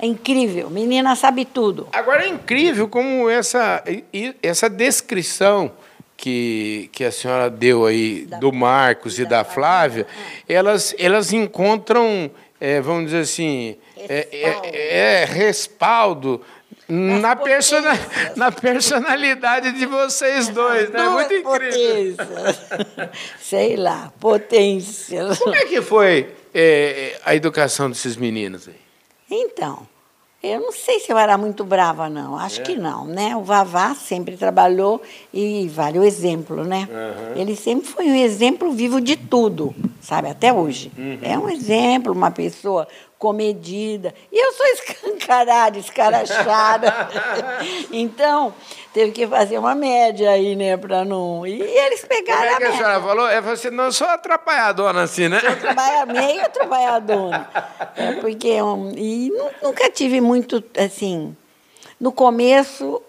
É 0.00 0.06
incrível. 0.06 0.68
Menina 0.68 1.14
sabe 1.14 1.44
tudo. 1.44 1.88
Agora 1.92 2.24
é 2.24 2.28
incrível 2.28 2.88
como 2.88 3.30
essa, 3.30 3.82
essa 4.42 4.68
descrição 4.68 5.70
que, 6.16 6.88
que 6.92 7.04
a 7.04 7.12
senhora 7.12 7.50
deu 7.50 7.86
aí 7.86 8.26
do 8.40 8.52
Marcos 8.52 9.18
e 9.18 9.24
da 9.24 9.44
Flávia, 9.44 10.06
elas, 10.48 10.94
elas 10.98 11.32
encontram, 11.32 12.30
eh, 12.60 12.80
vamos 12.80 13.06
dizer 13.06 13.20
assim, 13.20 13.76
é, 13.96 14.28
é- 14.32 15.22
é 15.22 15.24
respaldo 15.24 16.40
na, 16.88 17.34
persona, 17.36 17.90
na 18.36 18.52
personalidade 18.52 19.72
de 19.72 19.86
vocês 19.86 20.48
dois, 20.48 20.88
né? 20.90 21.08
Muito 21.08 21.34
incrível. 21.34 22.16
Potências. 22.16 22.60
Sei 23.40 23.76
lá, 23.76 24.12
potências. 24.20 25.38
Como 25.38 25.54
é 25.54 25.64
que 25.66 25.82
foi 25.82 26.28
eh, 26.54 27.18
a 27.24 27.34
educação 27.34 27.88
desses 27.90 28.16
meninos 28.16 28.68
aí? 28.68 28.76
Então, 29.30 29.86
eu 30.46 30.60
não 30.60 30.72
sei 30.72 31.00
se 31.00 31.10
eu 31.12 31.18
era 31.18 31.36
muito 31.36 31.64
brava, 31.64 32.08
não. 32.08 32.36
Acho 32.36 32.62
que 32.62 32.76
não, 32.76 33.04
né? 33.06 33.36
O 33.36 33.42
Vavá 33.42 33.94
sempre 33.94 34.36
trabalhou 34.36 35.00
e 35.32 35.68
vale 35.68 35.98
o 35.98 36.04
exemplo, 36.04 36.64
né? 36.64 36.88
Ele 37.34 37.56
sempre 37.56 37.86
foi 37.88 38.06
um 38.06 38.14
exemplo 38.14 38.72
vivo 38.72 39.00
de 39.00 39.16
tudo, 39.16 39.74
sabe? 40.00 40.28
Até 40.28 40.52
hoje. 40.52 40.90
É 41.22 41.38
um 41.38 41.48
exemplo, 41.48 42.12
uma 42.12 42.30
pessoa 42.30 42.86
comedida. 43.18 44.14
E 44.30 44.38
eu 44.38 44.52
sou 44.52 44.66
escancarada, 44.66 45.78
escarachada. 45.78 46.92
então, 47.90 48.52
teve 48.92 49.12
que 49.12 49.26
fazer 49.26 49.58
uma 49.58 49.74
média 49.74 50.30
aí, 50.30 50.54
né? 50.54 50.76
Para 50.76 51.04
não... 51.04 51.46
E 51.46 51.60
eles 51.60 52.00
Como 52.02 52.08
pegaram 52.08 52.42
é 52.44 52.56
que 52.56 52.64
a 52.64 52.68
média. 52.68 52.76
senhora 52.76 53.00
falou? 53.00 53.26
É 53.28 53.40
você 53.40 53.70
não 53.70 53.90
sou 53.90 54.06
atrapalhadona 54.06 55.02
assim, 55.02 55.28
né? 55.28 55.40
trabalha 55.40 56.06
meio 56.06 56.48
trabalhadora. 56.50 57.48
É 57.96 58.12
porque 58.20 58.48
eu, 58.48 58.92
e 58.94 59.30
nu- 59.30 59.50
nunca 59.68 59.88
tive 59.90 60.20
muito 60.20 60.62
assim. 60.78 61.34
No 61.98 62.12
começo 62.12 63.00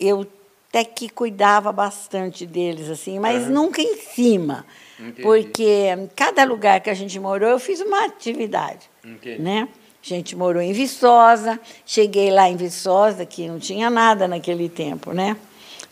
eu 0.00 0.26
até 0.68 0.82
que 0.82 1.08
cuidava 1.08 1.70
bastante 1.70 2.44
deles 2.44 2.90
assim, 2.90 3.20
mas 3.20 3.46
nunca 3.46 3.80
em 3.80 3.94
cima. 3.96 4.66
Entendi. 4.98 5.22
Porque 5.22 5.86
cada 6.16 6.42
lugar 6.44 6.80
que 6.80 6.90
a 6.90 6.94
gente 6.94 7.18
morou, 7.20 7.48
eu 7.48 7.60
fiz 7.60 7.80
uma 7.80 8.04
atividade, 8.06 8.90
Né? 9.38 9.68
A 10.02 10.06
gente 10.06 10.36
morou 10.36 10.60
em 10.60 10.72
Viçosa, 10.72 11.58
cheguei 11.86 12.30
lá 12.30 12.48
em 12.48 12.56
Viçosa, 12.56 13.24
que 13.24 13.48
não 13.48 13.58
tinha 13.58 13.88
nada 13.88 14.28
naquele 14.28 14.68
tempo, 14.68 15.12
né? 15.12 15.36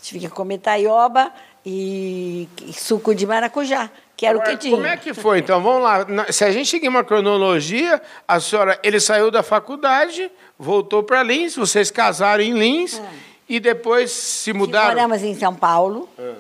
Tive 0.03 0.21
que 0.21 0.29
comer 0.29 0.59
taioba 0.59 1.33
e, 1.65 2.49
e 2.67 2.73
suco 2.73 3.15
de 3.15 3.27
maracujá, 3.27 3.89
que 4.17 4.27
era 4.27 4.37
o 4.37 4.41
Agora, 4.41 4.57
que 4.57 4.63
tinha. 4.63 4.75
Como 4.77 4.87
é 4.87 4.97
que 4.97 5.15
foi? 5.15 5.39
Então, 5.39 5.63
vamos 5.63 5.83
lá. 5.83 6.07
Se 6.31 6.45
a 6.45 6.51
gente 6.51 6.69
seguir 6.69 6.89
uma 6.89 7.05
cronologia, 7.05 8.03
a 8.27 8.39
senhora, 8.41 8.79
ele 8.83 9.01
saiu 9.01 9.31
da 9.31 9.43
faculdade, 9.43 10.31
voltou 10.59 11.03
para 11.03 11.23
Lins, 11.23 11.55
vocês 11.57 11.91
casaram 11.91 12.43
em 12.43 12.53
Lins 12.53 13.01
e 13.49 13.59
depois 13.61 14.11
se 14.11 14.53
mudaram. 14.53 14.89
Moramos 14.95 15.23
em 15.23 15.35
São 15.35 15.55
Paulo, 15.55 16.09
Ah. 16.19 16.35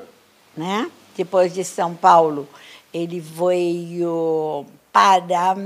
né? 0.56 0.90
Depois 1.16 1.54
de 1.54 1.62
São 1.64 1.94
Paulo, 1.94 2.48
ele 2.92 3.20
veio 3.20 4.66
para 4.92 5.56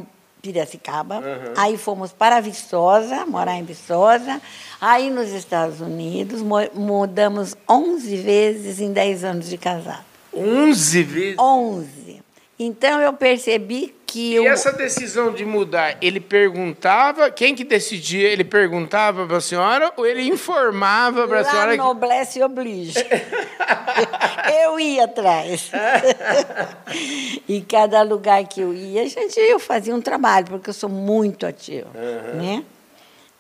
Piracicaba. 0.42 1.22
Aí 1.56 1.76
fomos 1.76 2.12
para 2.12 2.40
Viçosa, 2.40 3.26
morar 3.26 3.54
em 3.56 3.64
Viçosa. 3.64 4.40
Aí 4.80 5.10
nos 5.10 5.30
Estados 5.30 5.80
Unidos, 5.80 6.40
mo- 6.42 6.70
mudamos 6.74 7.56
11 7.68 8.16
vezes 8.16 8.78
em 8.80 8.92
10 8.92 9.24
anos 9.24 9.48
de 9.48 9.58
casado. 9.58 10.04
11 10.32 11.02
vezes. 11.02 11.38
11. 11.38 12.22
Então 12.58 13.00
eu 13.00 13.12
percebi 13.12 13.94
que 14.06 14.32
E 14.32 14.34
eu 14.36 14.46
essa 14.46 14.72
decisão 14.72 15.32
de 15.32 15.44
mudar, 15.44 15.96
ele 16.00 16.20
perguntava, 16.20 17.30
quem 17.30 17.54
que 17.54 17.64
decidia? 17.64 18.28
Ele 18.28 18.44
perguntava 18.44 19.26
para 19.26 19.38
a 19.38 19.40
senhora 19.40 19.92
ou 19.96 20.06
ele 20.06 20.22
informava 20.22 21.26
para 21.26 21.40
a 21.40 21.44
senhora? 21.44 21.66
Lá 21.66 21.72
que- 21.72 21.76
noblesse 21.78 22.42
oblige. 22.42 22.94
eu 24.62 24.78
ia 24.78 25.04
atrás. 25.04 25.70
e 27.48 27.60
cada 27.62 28.02
lugar 28.02 28.44
que 28.46 28.60
eu 28.60 28.72
ia, 28.72 29.08
gente, 29.08 29.38
eu 29.38 29.58
fazia 29.58 29.94
um 29.94 30.00
trabalho, 30.00 30.46
porque 30.46 30.70
eu 30.70 30.74
sou 30.74 30.88
muito 30.88 31.46
ativa, 31.46 31.88
né? 32.34 32.62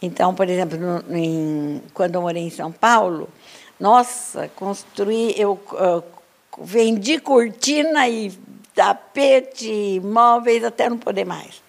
Então, 0.02 0.34
por 0.34 0.48
exemplo, 0.48 0.76
no- 0.78 1.16
em- 1.16 1.82
quando 1.94 2.16
eu 2.16 2.22
morei 2.22 2.42
em 2.42 2.50
São 2.50 2.70
Paulo, 2.70 3.28
nossa, 3.80 4.48
construí, 4.56 5.34
eu 5.38 5.58
ah, 5.72 6.02
vendi 6.58 7.18
cortina 7.18 8.08
e 8.08 8.32
tapete, 8.76 10.00
móveis, 10.04 10.62
até 10.62 10.88
não 10.88 10.98
poder 10.98 11.24
mais. 11.24 11.64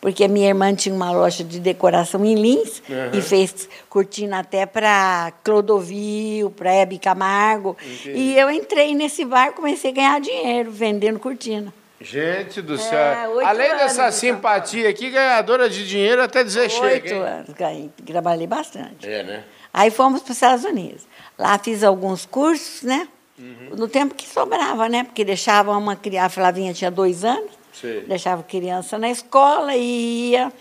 Porque 0.00 0.26
minha 0.26 0.48
irmã 0.48 0.74
tinha 0.74 0.94
uma 0.94 1.12
loja 1.12 1.44
de 1.44 1.60
decoração 1.60 2.24
em 2.24 2.34
Lins 2.34 2.82
e 3.12 3.20
fez 3.22 3.68
cortina 3.88 4.40
até 4.40 4.66
para 4.66 5.32
Clodovil, 5.44 6.50
para 6.50 6.72
Hebe 6.72 6.98
Camargo. 6.98 7.76
E 8.06 8.36
eu 8.36 8.50
entrei 8.50 8.94
nesse 8.96 9.24
bar 9.24 9.52
comecei 9.52 9.92
a 9.92 9.94
ganhar 9.94 10.20
dinheiro 10.20 10.70
vendendo 10.72 11.20
cortina. 11.20 11.72
Gente 12.00 12.60
do 12.60 12.74
É, 12.74 12.78
céu. 12.78 13.30
oito 13.36 13.46
Além 13.46 13.68
anos 13.68 13.82
dessa 13.82 14.08
de 14.08 14.14
São 14.16 14.20
simpatia 14.34 14.88
aqui, 14.88 15.08
ganhadora 15.08 15.70
de 15.70 15.86
dinheiro 15.86 16.20
até 16.20 16.42
dizer 16.42 16.68
chega. 16.68 16.86
Oito 16.86 17.14
anos, 17.14 17.50
ganhei, 17.50 17.90
trabalhei 18.04 18.48
bastante. 18.48 19.08
É, 19.08 19.22
né? 19.22 19.44
Aí 19.72 19.88
fomos 19.88 20.20
para 20.20 20.32
os 20.32 20.36
Estados 20.36 20.64
Unidos. 20.64 21.02
Lá 21.38 21.56
fiz 21.58 21.84
alguns 21.84 22.26
cursos, 22.26 22.82
né? 22.82 23.06
Uhum. 23.42 23.76
No 23.76 23.88
tempo 23.88 24.14
que 24.14 24.28
sobrava, 24.28 24.88
né? 24.88 25.02
Porque 25.04 25.24
deixava 25.24 25.76
uma 25.76 25.96
criança, 25.96 26.26
a 26.26 26.30
Flavinha 26.30 26.72
tinha 26.72 26.90
dois 26.90 27.24
anos, 27.24 27.50
Sei. 27.72 28.02
deixava 28.02 28.42
criança 28.44 28.96
na 28.98 29.10
escola 29.10 29.74
e 29.74 30.30
ia, 30.30 30.52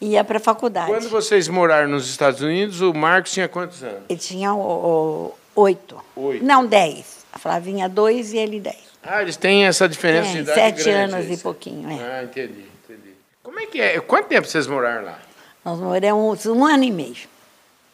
ia 0.00 0.24
para 0.24 0.38
a 0.38 0.40
faculdade. 0.40 0.86
Quando 0.90 1.08
vocês 1.10 1.48
moraram 1.48 1.88
nos 1.88 2.08
Estados 2.08 2.40
Unidos, 2.40 2.80
o 2.80 2.94
Marcos 2.94 3.32
tinha 3.32 3.46
quantos 3.46 3.82
anos? 3.82 4.04
Ele 4.08 4.18
tinha 4.18 4.54
o, 4.54 4.58
o- 4.58 5.34
oito. 5.62 6.00
Oito. 6.16 6.42
Não, 6.44 6.64
dez. 6.64 7.26
A 7.32 7.38
Flavinha, 7.38 7.88
dois 7.88 8.32
e 8.32 8.38
ele, 8.38 8.58
dez. 8.60 8.78
Ah, 9.02 9.20
eles 9.20 9.36
têm 9.36 9.66
essa 9.66 9.86
diferença 9.86 10.30
de 10.32 10.38
idade 10.38 10.58
sete 10.58 10.84
grande, 10.84 11.14
anos 11.14 11.30
é 11.30 11.34
e 11.34 11.36
pouquinho, 11.36 11.90
é. 11.90 11.94
Ah, 12.20 12.24
entendi, 12.24 12.64
entendi. 12.84 13.10
Como 13.42 13.60
é 13.60 13.66
que 13.66 13.78
é? 13.80 14.00
Quanto 14.00 14.28
tempo 14.28 14.46
vocês 14.46 14.66
moraram 14.66 15.04
lá? 15.04 15.18
Nós 15.62 15.78
moramos 15.78 16.46
um 16.46 16.64
ano 16.64 16.84
e 16.84 16.90
meio. 16.90 17.16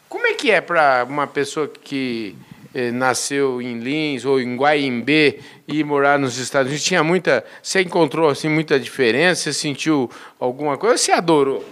Como 0.07 0.25
é 0.25 0.33
que 0.33 0.49
é 0.51 0.61
para 0.61 1.05
uma 1.09 1.27
pessoa 1.27 1.67
que 1.67 2.35
nasceu 2.93 3.61
em 3.61 3.79
Lins 3.79 4.25
ou 4.25 4.39
em 4.39 4.55
Guaimbê 4.55 5.39
e 5.67 5.83
morar 5.83 6.17
nos 6.17 6.37
Estados 6.37 6.69
Unidos? 6.69 6.85
Tinha 6.85 7.03
muita. 7.03 7.43
Você 7.61 7.81
encontrou 7.81 8.29
assim 8.29 8.49
muita 8.49 8.79
diferença? 8.79 9.43
Você 9.43 9.53
sentiu 9.53 10.09
alguma 10.39 10.77
coisa? 10.77 10.97
Você 10.97 11.11
adorou? 11.11 11.63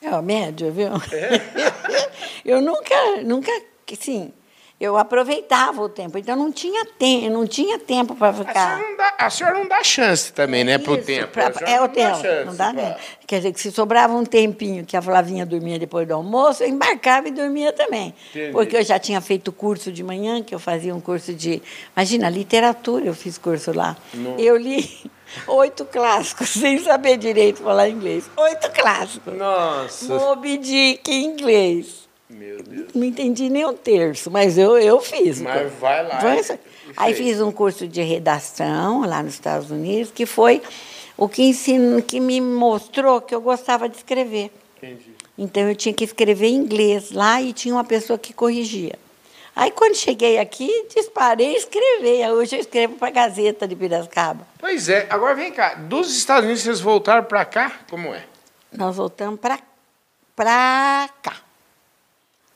É 0.00 0.10
o 0.10 0.22
médio, 0.22 0.70
viu? 0.70 0.88
É? 1.12 1.40
eu 2.44 2.60
nunca, 2.60 2.94
nunca, 3.24 3.50
sim, 3.98 4.32
eu 4.80 4.96
aproveitava 4.98 5.80
o 5.80 5.88
tempo, 5.88 6.18
então 6.18 6.36
não 6.36 6.50
tinha 6.52 6.84
tempo, 6.84 7.30
não 7.30 7.46
tinha 7.46 7.78
tempo 7.78 8.14
para 8.16 8.28
A 8.30 8.32
senhora, 8.34 8.48
ficar. 8.52 8.78
não 8.78 8.96
dá, 8.96 9.14
a 9.18 9.30
senhora 9.30 9.58
não 9.58 9.68
dá 9.68 9.82
chance 9.84 10.32
também, 10.32 10.64
né, 10.64 10.76
pro 10.78 10.96
Isso, 10.96 11.04
tempo. 11.06 11.28
pra- 11.28 11.52
é 11.66 11.78
o 11.78 11.82
não 11.82 11.86
dá 11.86 11.88
tempo, 11.88 12.46
não 12.46 12.56
dá 12.56 12.64
pra- 12.72 12.82
mesmo. 12.82 12.96
Quer 13.26 13.36
dizer, 13.36 13.52
que 13.52 13.60
se 13.60 13.70
sobrava 13.70 14.12
um 14.14 14.24
tempinho 14.24 14.84
que 14.84 14.96
a 14.96 15.00
Flavinha 15.00 15.46
dormia 15.46 15.78
depois 15.78 16.06
do 16.06 16.12
almoço, 16.14 16.62
eu 16.62 16.68
embarcava 16.68 17.28
e 17.28 17.30
dormia 17.30 17.72
também. 17.72 18.14
Entendi. 18.30 18.52
Porque 18.52 18.76
eu 18.76 18.84
já 18.84 18.98
tinha 18.98 19.20
feito 19.20 19.50
curso 19.52 19.90
de 19.90 20.02
manhã, 20.02 20.42
que 20.42 20.54
eu 20.54 20.58
fazia 20.58 20.94
um 20.94 21.00
curso 21.00 21.32
de. 21.32 21.62
Imagina, 21.96 22.28
literatura, 22.28 23.06
eu 23.06 23.14
fiz 23.14 23.38
curso 23.38 23.72
lá. 23.72 23.96
Eu 24.38 24.56
li 24.56 25.10
oito 25.46 25.84
clássicos, 25.86 26.50
sem 26.60 26.78
saber 26.78 27.16
direito 27.16 27.62
falar 27.62 27.88
inglês. 27.88 28.28
Oito 28.36 28.70
clássicos. 28.72 29.32
Nossa, 29.34 30.12
Moby 30.14 30.58
Dick 30.58 31.10
em 31.10 31.24
inglês. 31.24 32.03
Meu 32.34 32.62
Deus. 32.62 32.88
Não 32.94 33.04
entendi 33.04 33.48
nem 33.48 33.64
um 33.64 33.74
terço, 33.74 34.30
mas 34.30 34.58
eu, 34.58 34.76
eu 34.76 35.00
fiz. 35.00 35.40
Mas 35.40 35.72
vai 35.74 36.06
lá 36.06 36.20
e 36.36 36.58
Aí 36.96 37.14
fiz 37.14 37.40
um 37.40 37.50
curso 37.50 37.88
de 37.88 38.02
redação 38.02 39.06
lá 39.06 39.22
nos 39.22 39.34
Estados 39.34 39.70
Unidos, 39.70 40.12
que 40.12 40.26
foi 40.26 40.62
o 41.16 41.28
que, 41.28 41.42
ensinou, 41.42 42.02
que 42.02 42.20
me 42.20 42.40
mostrou 42.40 43.20
que 43.20 43.34
eu 43.34 43.40
gostava 43.40 43.88
de 43.88 43.96
escrever. 43.96 44.50
Entendi. 44.76 45.14
Então 45.36 45.68
eu 45.68 45.74
tinha 45.74 45.92
que 45.92 46.04
escrever 46.04 46.48
em 46.48 46.54
inglês 46.54 47.10
lá 47.10 47.40
e 47.40 47.52
tinha 47.52 47.74
uma 47.74 47.84
pessoa 47.84 48.18
que 48.18 48.32
corrigia. 48.32 48.98
Aí 49.56 49.70
quando 49.70 49.94
cheguei 49.94 50.38
aqui, 50.38 50.68
disparei 50.94 51.52
e 51.52 51.56
escrevi. 51.56 52.28
Hoje 52.28 52.56
eu 52.56 52.60
escrevo 52.60 52.94
para 52.94 53.08
a 53.08 53.10
Gazeta 53.10 53.68
de 53.68 53.76
Piracicaba. 53.76 54.46
Pois 54.58 54.88
é, 54.88 55.06
agora 55.08 55.34
vem 55.34 55.52
cá. 55.52 55.74
Dos 55.74 56.16
Estados 56.16 56.44
Unidos 56.44 56.62
vocês 56.62 56.80
voltaram 56.80 57.24
para 57.24 57.44
cá? 57.44 57.72
Como 57.88 58.12
é? 58.12 58.24
Nós 58.72 58.96
voltamos 58.96 59.38
para 59.38 59.58
cá. 61.22 61.43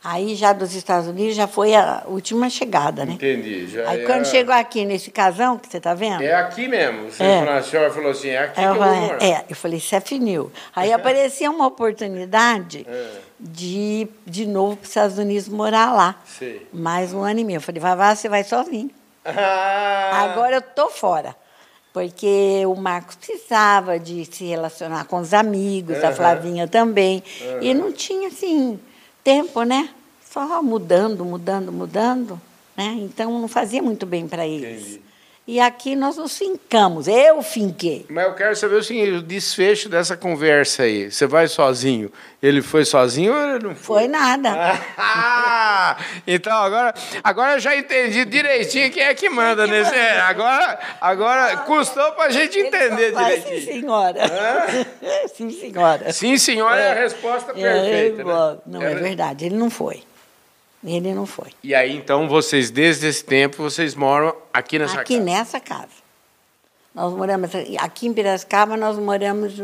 Aí 0.02 0.36
já 0.36 0.52
dos 0.52 0.74
Estados 0.76 1.08
Unidos 1.08 1.34
já 1.34 1.48
foi 1.48 1.74
a 1.74 2.04
última 2.06 2.48
chegada, 2.48 3.04
né? 3.04 3.14
Entendi. 3.14 3.66
Já 3.66 3.88
Aí 3.90 4.02
é- 4.02 4.06
quando 4.06 4.24
chegou 4.26 4.54
aqui 4.54 4.84
nesse 4.84 5.10
casão 5.10 5.58
que 5.58 5.68
você 5.68 5.78
está 5.78 5.92
vendo? 5.92 6.22
É 6.22 6.34
aqui 6.34 6.68
mesmo. 6.68 7.10
Você 7.10 7.22
É. 7.24 7.38
falou, 7.40 7.54
a 7.54 7.62
senhora 7.62 7.90
falou 7.92 8.10
assim, 8.12 8.28
é 8.28 8.38
aqui 8.38 8.60
eu 8.60 8.62
que 8.62 8.68
eu 8.70 8.74
vou 8.74 8.84
falei, 8.84 9.00
morar. 9.00 9.22
é, 9.24 9.44
eu 9.50 9.56
falei, 9.56 9.78
isso 9.78 9.94
é 9.96 10.00
finil. 10.00 10.52
Aí 10.74 10.92
aparecia 10.92 11.50
uma 11.50 11.66
oportunidade 11.66 12.86
É. 12.88 13.10
de 13.40 14.06
de 14.24 14.46
novo 14.46 14.76
para 14.76 14.82
os 14.84 14.88
Estados 14.88 15.18
Unidos 15.18 15.48
morar 15.48 15.92
lá. 15.92 16.14
Sei. 16.24 16.66
Mais 16.72 17.12
um 17.12 17.22
ano 17.22 17.40
e 17.40 17.44
meio. 17.44 17.56
Eu 17.56 17.60
falei, 17.62 17.80
Vavá, 17.80 18.14
você 18.14 18.28
vai 18.28 18.44
sozinho. 18.44 18.90
Ah, 19.24 20.28
Agora 20.30 20.56
eu 20.56 20.62
tô 20.62 20.88
fora. 20.90 21.34
Porque 21.92 22.62
o 22.66 22.76
Marcos 22.76 23.16
precisava 23.16 23.98
de 23.98 24.24
se 24.26 24.44
relacionar 24.44 25.04
com 25.06 25.18
os 25.18 25.34
amigos, 25.34 25.96
a 26.04 26.08
Aham. 26.08 26.12
Flavinha 26.16 26.68
também. 26.68 27.22
E 27.60 27.74
não 27.74 27.90
tinha, 27.90 28.28
assim, 28.28 28.78
tempo, 29.22 29.62
né? 29.62 29.90
Só 30.24 30.62
mudando, 30.62 31.24
mudando, 31.24 31.72
mudando. 31.72 32.40
Né? 32.76 32.96
Então 33.00 33.40
não 33.40 33.48
fazia 33.48 33.82
muito 33.82 34.06
bem 34.06 34.28
para 34.28 34.46
eles. 34.46 34.82
Entendi. 34.82 35.07
E 35.48 35.58
aqui 35.60 35.96
nós 35.96 36.18
nos 36.18 36.36
fincamos. 36.36 37.08
Eu 37.08 37.40
finquei. 37.40 38.04
Mas 38.10 38.26
eu 38.26 38.34
quero 38.34 38.54
saber 38.54 38.74
o 38.74 38.82
seguinte, 38.82 39.12
o 39.12 39.22
desfecho 39.22 39.88
dessa 39.88 40.14
conversa 40.14 40.82
aí. 40.82 41.10
Você 41.10 41.26
vai 41.26 41.48
sozinho? 41.48 42.12
Ele 42.42 42.60
foi 42.60 42.84
sozinho 42.84 43.32
ou 43.32 43.40
ele 43.40 43.64
não 43.64 43.74
foi? 43.74 44.00
Foi 44.00 44.08
nada. 44.08 44.78
Ah, 44.98 45.96
então 46.28 46.52
agora, 46.52 46.92
agora 47.24 47.54
eu 47.54 47.60
já 47.60 47.74
entendi 47.74 48.26
direitinho 48.26 48.90
quem 48.92 49.02
é 49.02 49.14
que 49.14 49.30
manda 49.30 49.66
nesse. 49.66 49.94
é, 49.94 50.20
agora, 50.20 50.78
agora 51.00 51.56
custou 51.58 52.12
pra 52.12 52.28
gente 52.28 52.58
entender 52.58 53.14
Papai, 53.14 53.36
Sim, 53.36 53.44
direitinho. 53.44 53.72
senhora. 53.80 54.20
sim, 55.34 55.50
senhora. 55.50 56.12
Sim, 56.12 56.36
senhora, 56.36 56.78
é 56.78 56.90
a 56.90 56.94
resposta 56.94 57.54
perfeita. 57.54 58.20
É, 58.20 58.24
né? 58.24 58.58
Não, 58.66 58.82
é 58.82 58.94
verdade. 58.96 59.46
Ele 59.46 59.56
não 59.56 59.70
foi. 59.70 60.02
Ele 60.84 61.12
não 61.12 61.26
foi. 61.26 61.48
E 61.62 61.74
aí, 61.74 61.96
então, 61.96 62.28
vocês, 62.28 62.70
desde 62.70 63.06
esse 63.06 63.24
tempo, 63.24 63.62
vocês 63.62 63.94
moram 63.94 64.34
aqui 64.52 64.78
nessa 64.78 65.00
aqui 65.00 65.14
casa? 65.14 65.24
nessa 65.24 65.60
casa. 65.60 66.08
Nós 66.94 67.12
moramos 67.12 67.50
aqui 67.78 68.06
em 68.06 68.12
Piracicaba, 68.12 68.76
nós 68.76 68.96
moramos 68.98 69.54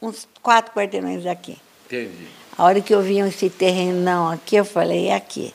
uns 0.00 0.28
quatro 0.42 0.72
quarteirões 0.72 1.24
daqui. 1.24 1.58
Entendi. 1.86 2.28
A 2.56 2.64
hora 2.64 2.80
que 2.80 2.94
eu 2.94 3.00
vi 3.00 3.18
esse 3.20 3.48
terrenão 3.48 4.28
aqui, 4.28 4.56
eu 4.56 4.64
falei, 4.64 5.08
é 5.08 5.14
aqui. 5.14 5.54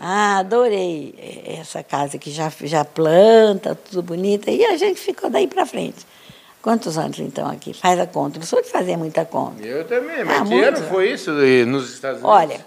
Ah, 0.00 0.38
adorei 0.38 1.14
essa 1.58 1.82
casa 1.82 2.18
que 2.18 2.30
já, 2.30 2.52
já 2.62 2.84
planta, 2.84 3.74
tudo 3.74 4.02
bonita. 4.02 4.50
E 4.50 4.64
a 4.64 4.76
gente 4.76 5.00
ficou 5.00 5.30
daí 5.30 5.46
para 5.46 5.64
frente. 5.64 6.06
Quantos 6.60 6.98
anos 6.98 7.18
então 7.18 7.48
aqui? 7.48 7.72
Faz 7.72 7.98
a 7.98 8.06
conta. 8.06 8.38
Não 8.38 8.46
sou 8.46 8.60
de 8.60 8.68
fazer 8.68 8.96
muita 8.96 9.24
conta. 9.24 9.62
Eu 9.62 9.86
também, 9.86 10.24
mas 10.24 10.40
Ah, 10.40 10.44
que 10.44 10.60
ano 10.60 10.76
foi 10.88 11.12
isso 11.12 11.30
nos 11.66 11.94
Estados 11.94 12.20
Unidos? 12.20 12.36
Olha, 12.36 12.66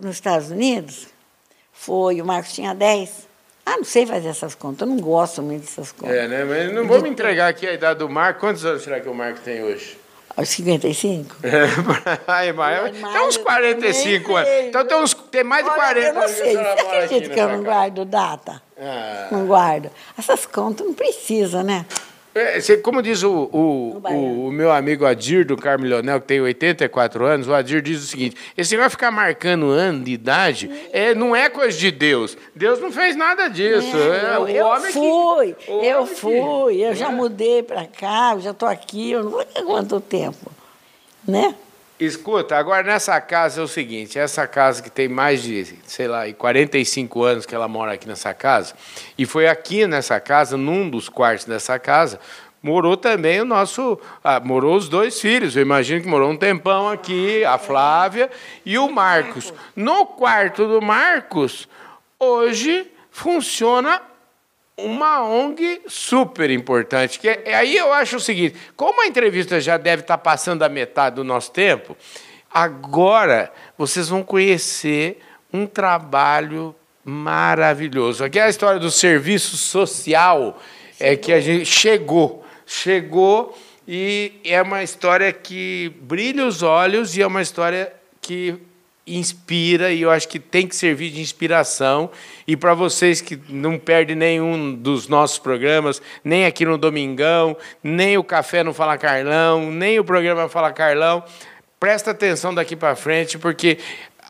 nos 0.00 0.16
Estados 0.16 0.50
Unidos, 0.50 1.08
foi, 1.72 2.20
o 2.20 2.26
Marcos 2.26 2.52
tinha 2.52 2.74
10. 2.74 3.28
Ah, 3.64 3.76
não 3.76 3.84
sei 3.84 4.06
fazer 4.06 4.28
essas 4.28 4.54
contas, 4.54 4.88
eu 4.88 4.94
não 4.94 5.00
gosto 5.00 5.42
muito 5.42 5.62
dessas 5.62 5.92
contas. 5.92 6.16
É, 6.16 6.26
né? 6.26 6.44
Mas 6.44 6.72
não 6.72 6.86
vou 6.86 7.00
me 7.00 7.08
entregar 7.08 7.48
aqui 7.48 7.66
a 7.66 7.72
idade 7.72 7.98
do 8.00 8.08
Marco. 8.08 8.40
Quantos 8.40 8.64
anos 8.64 8.82
será 8.82 9.00
que 9.00 9.08
o 9.08 9.14
Marco 9.14 9.40
tem 9.40 9.62
hoje? 9.62 9.98
Aos 10.36 10.48
55? 10.48 11.36
Ai, 12.26 12.52
mas 12.52 12.98
Mas 12.98 13.12
tem 13.12 13.22
uns 13.22 13.36
eu 13.36 13.42
45 13.42 14.28
nem 14.28 14.38
anos. 14.38 14.66
Então 14.68 14.86
tem, 14.86 14.96
uns, 14.96 15.14
tem 15.14 15.44
mais 15.44 15.64
de 15.64 15.70
Olha, 15.70 15.80
40 15.80 16.06
eu 16.06 16.14
não 16.14 16.20
anos 16.22 16.36
sei, 16.36 16.56
você 16.56 16.60
acredita 16.60 17.28
que 17.30 17.40
eu 17.40 17.48
não 17.48 17.62
guardo 17.62 18.04
data? 18.04 18.62
Ah. 18.80 19.28
Não 19.30 19.46
guardo. 19.46 19.90
Essas 20.18 20.46
contas 20.46 20.86
não 20.86 20.94
precisa, 20.94 21.62
né? 21.62 21.84
É, 22.32 22.60
você- 22.60 22.76
como 22.76 23.02
diz 23.02 23.22
o, 23.24 23.50
o, 23.52 24.00
o, 24.08 24.46
o 24.48 24.52
meu 24.52 24.70
amigo 24.70 25.04
Adir, 25.04 25.44
do 25.44 25.56
Carmo 25.56 25.84
Leonel, 25.84 26.20
que 26.20 26.28
tem 26.28 26.40
84 26.40 27.24
anos, 27.24 27.48
o 27.48 27.54
Adir 27.54 27.82
diz 27.82 28.02
o 28.04 28.06
seguinte: 28.06 28.36
esse 28.56 28.76
vai 28.76 28.88
ficar 28.88 29.10
marcando 29.10 29.66
ano 29.70 30.04
de 30.04 30.12
idade 30.12 30.70
é, 30.92 31.12
não 31.14 31.34
é 31.34 31.48
coisa 31.50 31.76
de 31.76 31.90
Deus. 31.90 32.36
Deus 32.54 32.80
não 32.80 32.92
fez 32.92 33.16
nada 33.16 33.48
disso. 33.48 33.96
É, 33.96 34.36
eu, 34.36 34.42
o 34.42 34.48
eu 34.48 34.82
que- 34.86 34.92
fui, 34.92 35.56
o 35.68 35.82
eu 35.82 35.98
homem 36.02 36.14
que- 36.14 36.20
fui, 36.20 36.84
eu 36.84 36.94
já 36.94 37.08
É. 37.08 37.12
mudei 37.12 37.62
para 37.64 37.84
cá, 37.86 38.32
eu 38.34 38.40
já 38.40 38.50
estou 38.52 38.68
aqui, 38.68 39.10
eu 39.10 39.24
não 39.24 39.30
vou 39.32 39.44
ter 39.44 39.62
quanto 39.62 40.00
tempo, 40.00 40.52
né? 41.26 41.54
Escuta, 42.00 42.56
agora 42.56 42.82
nessa 42.82 43.20
casa 43.20 43.60
é 43.60 43.64
o 43.64 43.68
seguinte, 43.68 44.18
essa 44.18 44.46
casa 44.46 44.82
que 44.82 44.90
tem 44.90 45.06
mais 45.06 45.42
de, 45.42 45.76
sei 45.84 46.08
lá, 46.08 46.26
e 46.26 46.32
45 46.32 47.22
anos 47.22 47.44
que 47.44 47.54
ela 47.54 47.68
mora 47.68 47.92
aqui 47.92 48.08
nessa 48.08 48.32
casa, 48.32 48.74
e 49.18 49.26
foi 49.26 49.46
aqui 49.46 49.86
nessa 49.86 50.18
casa, 50.18 50.56
num 50.56 50.88
dos 50.88 51.10
quartos 51.10 51.44
dessa 51.44 51.78
casa, 51.78 52.18
morou 52.62 52.96
também 52.96 53.42
o 53.42 53.44
nosso, 53.44 54.00
ah, 54.24 54.40
morou 54.40 54.76
os 54.76 54.88
dois 54.88 55.20
filhos, 55.20 55.54
eu 55.54 55.60
imagino 55.60 56.00
que 56.00 56.08
morou 56.08 56.30
um 56.30 56.38
tempão 56.38 56.88
aqui, 56.88 57.44
a 57.44 57.58
Flávia 57.58 58.30
e 58.64 58.78
o 58.78 58.90
Marcos. 58.90 59.52
No 59.76 60.06
quarto 60.06 60.66
do 60.66 60.80
Marcos, 60.80 61.68
hoje 62.18 62.90
funciona 63.10 64.00
uma 64.84 65.22
ONG 65.22 65.82
super 65.86 66.50
importante. 66.50 67.18
Que 67.18 67.28
é- 67.28 67.54
aí 67.54 67.76
eu 67.76 67.92
acho 67.92 68.16
o 68.16 68.20
seguinte: 68.20 68.56
como 68.76 69.02
a 69.02 69.06
entrevista 69.06 69.60
já 69.60 69.76
deve 69.76 70.02
estar 70.02 70.18
passando 70.18 70.62
a 70.62 70.68
metade 70.68 71.16
do 71.16 71.24
nosso 71.24 71.50
tempo, 71.52 71.96
agora 72.52 73.52
vocês 73.76 74.08
vão 74.08 74.22
conhecer 74.22 75.20
um 75.52 75.66
trabalho 75.66 76.74
maravilhoso. 77.04 78.24
Aqui 78.24 78.38
é 78.38 78.42
a 78.42 78.48
história 78.48 78.78
do 78.78 78.90
serviço 78.90 79.56
social 79.56 80.60
é 80.98 81.16
que 81.16 81.32
a 81.32 81.40
gente 81.40 81.64
chegou, 81.64 82.44
chegou 82.66 83.58
e 83.88 84.32
é 84.44 84.60
uma 84.60 84.82
história 84.82 85.32
que 85.32 85.92
brilha 86.02 86.46
os 86.46 86.62
olhos 86.62 87.16
e 87.16 87.22
é 87.22 87.26
uma 87.26 87.40
história 87.40 87.92
que 88.20 88.60
inspira 89.16 89.92
e 89.92 90.02
eu 90.02 90.10
acho 90.10 90.28
que 90.28 90.38
tem 90.38 90.66
que 90.66 90.74
servir 90.74 91.10
de 91.10 91.20
inspiração. 91.20 92.10
E 92.46 92.56
para 92.56 92.74
vocês 92.74 93.20
que 93.20 93.38
não 93.48 93.78
perdem 93.78 94.16
nenhum 94.16 94.74
dos 94.74 95.08
nossos 95.08 95.38
programas, 95.38 96.00
nem 96.24 96.46
aqui 96.46 96.64
no 96.64 96.78
Domingão, 96.78 97.56
nem 97.82 98.16
o 98.18 98.24
Café 98.24 98.62
no 98.62 98.74
Fala 98.74 98.96
Carlão, 98.98 99.70
nem 99.70 99.98
o 99.98 100.04
programa 100.04 100.48
Fala 100.48 100.72
Carlão, 100.72 101.22
presta 101.78 102.10
atenção 102.10 102.54
daqui 102.54 102.76
para 102.76 102.94
frente, 102.94 103.38
porque 103.38 103.78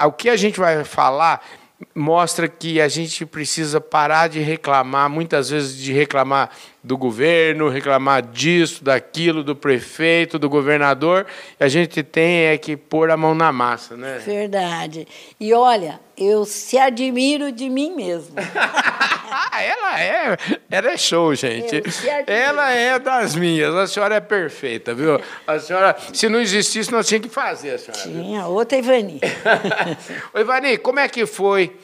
o 0.00 0.12
que 0.12 0.28
a 0.28 0.36
gente 0.36 0.58
vai 0.58 0.84
falar 0.84 1.44
mostra 1.94 2.48
que 2.48 2.80
a 2.80 2.88
gente 2.88 3.24
precisa 3.24 3.80
parar 3.80 4.28
de 4.28 4.40
reclamar, 4.40 5.08
muitas 5.08 5.50
vezes 5.50 5.76
de 5.76 5.92
reclamar 5.92 6.50
do 6.82 6.96
governo, 6.96 7.68
reclamar 7.68 8.22
disso, 8.22 8.82
daquilo, 8.82 9.44
do 9.44 9.54
prefeito, 9.54 10.38
do 10.38 10.48
governador. 10.48 11.26
A 11.58 11.68
gente 11.68 12.02
tem 12.02 12.46
é 12.46 12.56
que 12.56 12.76
pôr 12.76 13.10
a 13.10 13.16
mão 13.16 13.34
na 13.34 13.52
massa, 13.52 13.96
né? 13.96 14.20
Verdade. 14.24 15.06
E 15.38 15.52
olha, 15.52 16.00
eu 16.16 16.44
se 16.46 16.78
admiro 16.78 17.52
de 17.52 17.68
mim 17.68 17.94
mesmo. 17.94 18.34
Ah, 19.30 19.60
ela 19.62 20.00
é, 20.00 20.36
ela 20.70 20.90
é 20.90 20.96
show, 20.96 21.34
gente. 21.34 21.82
Ela 22.26 22.70
é 22.70 22.98
das 22.98 23.34
minhas. 23.34 23.74
A 23.74 23.86
senhora 23.86 24.14
é 24.14 24.20
perfeita, 24.20 24.94
viu? 24.94 25.20
A 25.46 25.58
senhora, 25.58 25.94
se 26.12 26.28
não 26.28 26.40
existisse, 26.40 26.90
nós 26.90 27.06
tínhamos 27.06 27.28
que 27.28 27.34
fazer, 27.34 27.74
a 27.74 27.78
senhora. 27.78 28.02
viu? 28.04 28.22
Tinha 28.22 28.46
outra 28.46 28.78
Ivani. 28.78 29.20
Oi, 30.32 30.40
Ivani, 30.40 30.78
como 30.78 30.98
é 30.98 31.08
que 31.08 31.26
foi? 31.26 31.76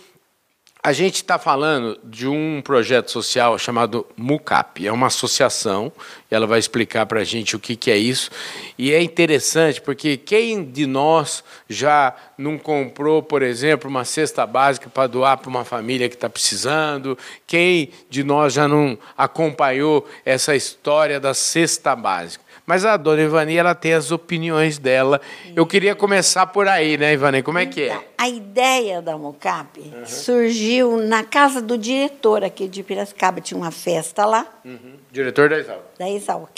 A 0.87 0.92
gente 0.92 1.16
está 1.16 1.37
falando 1.37 1.99
de 2.05 2.29
um 2.29 2.62
projeto 2.62 3.11
social 3.11 3.59
chamado 3.59 4.07
MUCAP. 4.16 4.87
É 4.87 4.92
uma 4.92 5.09
associação, 5.09 5.92
e 6.31 6.33
ela 6.33 6.46
vai 6.46 6.61
explicar 6.61 7.05
para 7.07 7.22
a 7.22 7.25
gente 7.25 7.57
o 7.57 7.59
que, 7.59 7.75
que 7.75 7.90
é 7.90 7.96
isso. 7.96 8.31
E 8.79 8.92
é 8.92 9.03
interessante 9.03 9.81
porque 9.81 10.16
quem 10.16 10.64
de 10.64 10.87
nós 10.87 11.42
já 11.68 12.14
não 12.38 12.57
comprou, 12.57 13.20
por 13.20 13.42
exemplo, 13.42 13.90
uma 13.90 14.05
cesta 14.05 14.46
básica 14.46 14.88
para 14.88 15.09
doar 15.09 15.38
para 15.38 15.49
uma 15.49 15.64
família 15.64 16.09
que 16.09 16.14
está 16.14 16.31
precisando? 16.31 17.18
Quem 17.49 17.90
de 18.09 18.22
nós 18.22 18.53
já 18.53 18.68
não 18.68 18.96
acompanhou 19.18 20.09
essa 20.25 20.55
história 20.55 21.18
da 21.18 21.35
cesta 21.35 21.96
básica? 21.96 22.45
Mas 22.66 22.85
a 22.85 22.96
dona 22.96 23.22
Ivani, 23.22 23.57
ela 23.57 23.74
tem 23.76 23.92
as 23.94 24.11
opiniões 24.11 24.76
dela. 24.76 25.20
Eu 25.55 25.64
queria 25.64 25.94
começar 25.94 26.46
por 26.48 26.66
aí, 26.66 26.98
né, 26.98 27.12
Ivani? 27.12 27.40
Como 27.42 27.59
é 27.59 27.64
que 27.66 27.83
é? 27.83 27.96
A 28.18 28.29
ideia 28.29 29.00
da 29.00 29.16
Mocap 29.16 29.81
surgiu 30.05 30.96
na 30.96 31.22
casa 31.22 31.62
do 31.62 31.79
diretor 31.79 32.42
aqui 32.42 32.66
de 32.66 32.83
Piracicaba. 32.83 33.40
Tinha 33.40 33.57
uma 33.57 33.70
festa 33.70 34.26
lá, 34.26 34.44
Uhum. 34.64 34.94
Diretor 35.12 35.48
da 35.48 35.59
Exalc. 35.59 35.81
da 35.96 36.11
Exalc. 36.11 36.50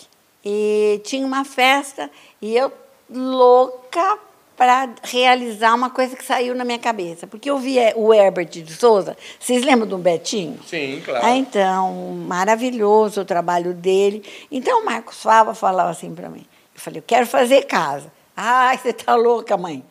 E 0.44 1.00
tinha 1.04 1.26
uma 1.26 1.44
festa 1.44 2.10
e 2.40 2.56
eu 2.56 2.72
louca 3.10 4.18
para 4.58 4.90
realizar 5.04 5.72
uma 5.72 5.88
coisa 5.88 6.16
que 6.16 6.24
saiu 6.24 6.52
na 6.52 6.64
minha 6.64 6.80
cabeça. 6.80 7.28
Porque 7.28 7.48
eu 7.48 7.58
vi 7.58 7.78
eh, 7.78 7.92
o 7.94 8.12
Herbert 8.12 8.48
de 8.48 8.74
Souza. 8.74 9.16
Vocês 9.38 9.62
lembram 9.62 9.86
do 9.86 9.96
Betinho? 9.96 10.58
Sim, 10.66 11.00
claro. 11.04 11.24
Ah, 11.24 11.36
então, 11.36 11.94
maravilhoso 12.26 13.20
o 13.20 13.24
trabalho 13.24 13.72
dele. 13.72 14.20
Então, 14.50 14.82
o 14.82 14.84
Marcos 14.84 15.22
Fava 15.22 15.54
falava 15.54 15.90
assim 15.90 16.12
para 16.12 16.28
mim. 16.28 16.44
Eu 16.74 16.80
falei, 16.80 16.98
eu 16.98 17.04
quero 17.06 17.24
fazer 17.24 17.66
casa. 17.66 18.10
Ai, 18.36 18.76
você 18.76 18.90
está 18.90 19.14
louca, 19.14 19.56
mãe. 19.56 19.84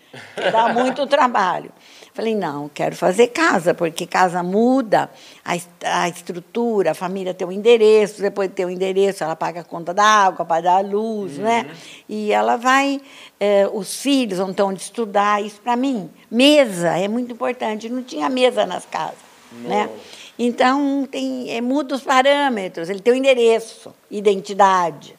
Dá 0.51 0.73
muito 0.73 1.08
trabalho. 1.08 1.71
Falei, 2.17 2.34
não, 2.34 2.67
quero 2.67 2.95
fazer 2.95 3.27
casa, 3.27 3.75
porque 3.75 4.08
casa 4.08 4.41
muda 4.41 5.08
a, 5.45 5.53
a 5.84 6.10
estrutura, 6.10 6.89
a 6.89 6.93
família 6.95 7.32
tem 7.32 7.47
um 7.47 7.51
endereço, 7.51 8.23
depois 8.23 8.49
de 8.49 8.56
ter 8.56 8.65
o 8.65 8.69
um 8.69 8.71
endereço, 8.71 9.23
ela 9.23 9.36
paga 9.36 9.62
a 9.62 9.63
conta 9.63 9.93
da 9.93 10.03
água, 10.03 10.43
paga 10.43 10.71
a 10.71 10.80
luz, 10.80 11.38
uhum. 11.38 11.43
né? 11.43 11.69
E 12.10 12.32
ela 12.32 12.56
vai, 12.56 12.99
eh, 13.39 13.69
os 13.71 14.01
filhos 14.01 14.39
vão 14.39 14.51
ter 14.51 14.63
onde 14.63 14.82
estudar, 14.82 15.43
isso 15.43 15.62
para 15.62 15.75
mim. 15.75 16.10
Mesa 16.32 16.97
é 16.97 17.08
muito 17.08 17.32
importante, 17.32 17.88
não 17.88 18.01
tinha 18.01 18.27
mesa 18.30 18.65
nas 18.65 18.84
casas, 18.84 19.19
não. 19.51 19.69
né? 19.69 19.88
Então, 20.39 21.08
tem, 21.12 21.56
é, 21.56 21.62
muda 21.62 21.93
os 21.93 22.01
parâmetros, 22.01 22.89
ele 22.89 22.99
tem 22.99 23.13
o 23.13 23.15
um 23.15 23.19
endereço, 23.19 23.93
identidade. 24.10 25.15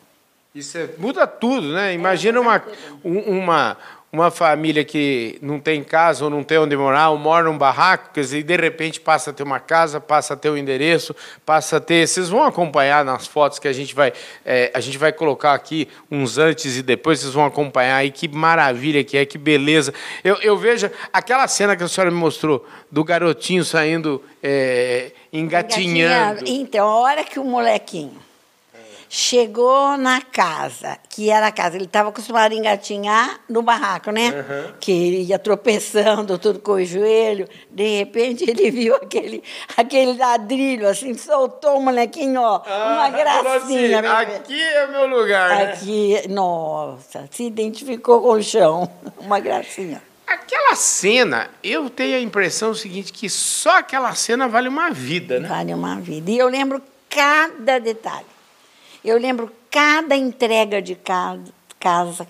Isso 0.53 0.77
é, 0.77 0.89
muda 0.99 1.29
tudo, 1.29 1.69
né? 1.69 1.95
Imagina 1.95 2.41
uma, 2.41 2.61
uma, 3.05 3.77
uma 4.11 4.31
família 4.31 4.85
que 4.85 5.39
não 5.43 5.61
tem 5.61 5.85
casa 5.85 6.25
ou 6.25 6.31
não 6.31 6.43
tem 6.43 6.59
onde 6.59 6.75
morar, 6.77 7.11
ou 7.11 7.19
mora 7.19 7.45
num 7.45 7.59
barraco, 7.59 8.11
quer 8.15 8.21
dizer, 8.23 8.39
e 8.39 8.43
de 8.43 8.57
repente 8.57 9.01
passa 9.01 9.31
a 9.31 9.33
ter 9.35 9.43
uma 9.43 9.61
casa, 9.61 10.01
passa 10.01 10.33
a 10.33 10.37
ter 10.37 10.49
um 10.49 10.57
endereço, 10.57 11.15
passa 11.45 11.77
a 11.77 11.81
ter. 11.81 12.07
Vocês 12.09 12.31
vão 12.31 12.45
acompanhar 12.45 13.05
nas 13.05 13.27
fotos 13.27 13.59
que 13.59 13.69
a 13.69 13.73
gente 13.73 13.95
vai, 13.95 14.13
é, 14.47 14.71
a 14.75 14.81
gente 14.81 14.97
vai 14.97 15.13
colocar 15.13 15.53
aqui 15.53 15.89
uns 16.11 16.39
antes 16.39 16.79
e 16.79 16.83
depois, 16.83 17.21
vocês 17.21 17.35
vão 17.35 17.45
acompanhar 17.45 17.97
aí 17.97 18.11
que 18.11 18.29
maravilha 18.29 19.05
que 19.05 19.17
é, 19.19 19.27
que 19.27 19.37
beleza. 19.37 19.93
Eu, 20.25 20.37
eu 20.37 20.57
vejo 20.57 20.91
aquela 21.13 21.47
cena 21.47 21.77
que 21.77 21.83
a 21.83 21.89
senhora 21.89 22.11
me 22.11 22.17
mostrou 22.17 22.67
do 22.91 23.05
garotinho 23.05 23.65
saindo 23.65 24.23
é, 24.43 25.13
engatinhando. 25.31 26.41
engatinhando. 26.41 26.45
Então, 26.47 26.89
a 26.89 26.97
hora 26.97 27.25
que 27.25 27.39
o 27.39 27.45
molequinho 27.45 28.28
Chegou 29.11 29.97
na 29.97 30.21
casa, 30.21 30.99
que 31.09 31.31
era 31.31 31.47
a 31.47 31.53
casa, 31.53 31.77
ele 31.77 31.87
estava 31.87 32.11
acostumado 32.11 32.53
a 32.53 32.55
engatinhar 32.55 33.41
no 33.49 33.63
barraco, 33.63 34.11
né? 34.11 34.31
Uhum. 34.31 34.73
Que 34.79 34.93
ele 34.93 35.23
ia 35.23 35.39
tropeçando, 35.39 36.39
tudo 36.39 36.59
com 36.61 36.73
o 36.73 36.85
joelho. 36.85 37.49
De 37.71 37.99
repente, 37.99 38.45
ele 38.49 38.69
viu 38.71 38.95
aquele, 38.97 39.43
aquele 39.77 40.19
ladrilho, 40.19 40.87
assim, 40.87 41.15
soltou 41.15 41.79
o 41.79 41.83
molequinho, 41.83 42.41
ó, 42.41 42.63
ah, 42.67 42.93
uma 42.93 43.09
gracinha. 43.09 44.01
Assim, 44.01 44.37
aqui 44.37 44.63
é 44.63 44.85
o 44.85 44.93
meu 44.93 45.07
lugar, 45.07 45.57
né? 45.57 45.73
Aqui, 45.73 46.15
né? 46.15 46.23
nossa, 46.29 47.27
se 47.31 47.45
identificou 47.45 48.21
com 48.21 48.33
o 48.33 48.43
chão. 48.43 48.91
Uma 49.19 49.41
gracinha. 49.41 50.03
Aquela 50.27 50.75
cena, 50.77 51.49
eu 51.63 51.89
tenho 51.89 52.17
a 52.17 52.21
impressão 52.21 52.75
seguinte, 52.75 53.13
que 53.13 53.29
só 53.31 53.79
aquela 53.79 54.15
cena 54.15 54.47
vale 54.47 54.69
uma 54.69 54.91
vida, 54.91 55.41
né? 55.41 55.49
Vale 55.49 55.73
uma 55.73 55.97
vida. 55.97 56.31
E 56.31 56.39
eu 56.39 56.49
lembro 56.49 56.83
cada 57.09 57.79
detalhe. 57.79 58.27
Eu 59.05 59.19
lembro 59.19 59.53
cada 59.71 60.17
entrega 60.17 60.83
de 60.83 60.95
casa, 60.95 62.27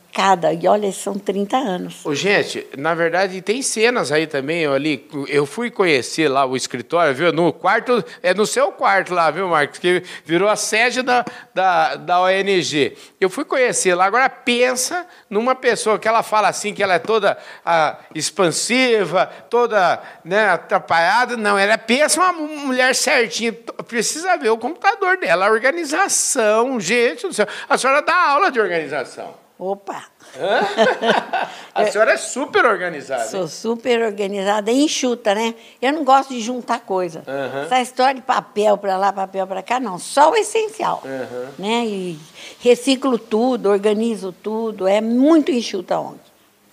E 0.61 0.67
olha, 0.67 0.91
são 0.91 1.17
30 1.17 1.57
anos. 1.57 2.05
Ô, 2.05 2.13
gente, 2.13 2.67
na 2.77 2.93
verdade 2.93 3.41
tem 3.41 3.63
cenas 3.63 4.11
aí 4.11 4.27
também, 4.27 4.63
eu 4.63 4.73
ali. 4.73 5.09
Eu 5.29 5.47
fui 5.47 5.71
conhecer 5.71 6.29
lá 6.29 6.45
o 6.45 6.57
escritório, 6.57 7.15
viu? 7.15 7.33
No 7.33 7.53
quarto, 7.53 8.05
é 8.21 8.35
no 8.35 8.45
seu 8.45 8.73
quarto 8.73 9.15
lá, 9.15 9.31
viu, 9.31 9.47
Marcos? 9.47 9.79
Que 9.79 10.03
virou 10.25 10.49
a 10.49 10.57
sede 10.57 11.03
da, 11.03 11.25
da, 11.55 11.95
da 11.95 12.21
ONG. 12.21 12.97
Eu 13.21 13.31
fui 13.31 13.45
conhecer 13.45 13.95
lá. 13.95 14.07
Agora 14.07 14.29
pensa 14.29 15.07
numa 15.31 15.55
pessoa 15.55 16.01
que 16.01 16.09
ela 16.09 16.25
fala 16.25 16.49
assim, 16.49 16.75
que 16.75 16.83
ela 16.83 16.95
é 16.95 16.99
toda 16.99 17.39
ah, 17.65 17.97
expansiva, 18.13 19.27
toda 19.49 20.03
né, 20.25 20.49
atrapalhada. 20.49 21.37
Não, 21.37 21.57
ela 21.57 21.79
pensa 21.79 22.21
uma 22.21 22.33
mulher 22.33 22.93
certinha. 22.93 23.53
Precisa 23.87 24.37
ver 24.37 24.51
o 24.51 24.59
computador 24.59 25.17
dela, 25.19 25.47
a 25.47 25.51
organização. 25.53 26.81
Gente 26.81 27.25
a 27.69 27.79
senhora 27.79 28.03
dá 28.03 28.17
aula 28.17 28.51
de 28.51 28.59
organização. 28.59 29.48
Opa! 29.59 30.05
a 31.75 31.87
senhora 31.91 32.13
é 32.13 32.17
super 32.17 32.65
organizada. 32.65 33.25
Sou 33.25 33.41
hein? 33.41 33.49
super 33.49 34.03
organizada 34.03 34.71
e 34.71 34.85
enxuta, 34.85 35.35
né? 35.35 35.53
Eu 35.83 35.93
não 35.93 36.05
gosto 36.05 36.29
de 36.29 36.41
juntar 36.41 36.81
coisa. 36.81 37.25
Uhum. 37.27 37.63
Essa 37.63 37.81
história 37.81 38.15
de 38.15 38.23
papel 38.23 38.79
para 38.79 38.97
lá, 38.97 39.13
papel 39.13 39.47
para 39.49 39.61
cá, 39.61 39.81
não. 39.81 39.99
Só 39.99 40.31
o 40.31 40.37
essencial. 40.37 41.03
Uhum. 41.05 41.49
Né? 41.59 41.87
E 41.87 42.19
reciclo 42.61 43.19
tudo, 43.19 43.69
organizo 43.69 44.33
tudo. 44.33 44.87
É 44.87 45.01
muito 45.01 45.51
enxuta 45.51 45.99
ontem. 45.99 46.29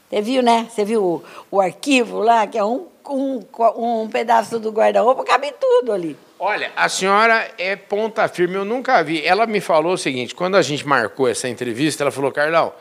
Você 0.08 0.22
viu, 0.22 0.44
né? 0.44 0.68
Você 0.70 0.86
viu 0.86 1.04
o, 1.04 1.24
o 1.50 1.60
arquivo 1.60 2.20
lá, 2.20 2.46
que 2.46 2.58
é 2.58 2.64
um, 2.64 2.86
um, 3.10 3.44
um 3.76 4.08
pedaço 4.10 4.60
do 4.60 4.72
guarda-roupa, 4.72 5.24
cabe 5.24 5.54
tudo 5.60 5.92
ali. 5.92 6.18
Olha, 6.38 6.72
a 6.76 6.90
senhora 6.90 7.50
é 7.58 7.76
ponta 7.76 8.28
firme, 8.28 8.56
eu 8.56 8.66
nunca 8.66 9.02
vi. 9.04 9.26
Ela 9.26 9.46
me 9.46 9.62
falou 9.62 9.94
o 9.94 9.98
seguinte: 9.98 10.36
quando 10.36 10.56
a 10.56 10.62
gente 10.62 10.86
marcou 10.86 11.28
essa 11.28 11.48
entrevista, 11.48 12.04
ela 12.04 12.12
falou, 12.12 12.32
Carlão, 12.32 12.74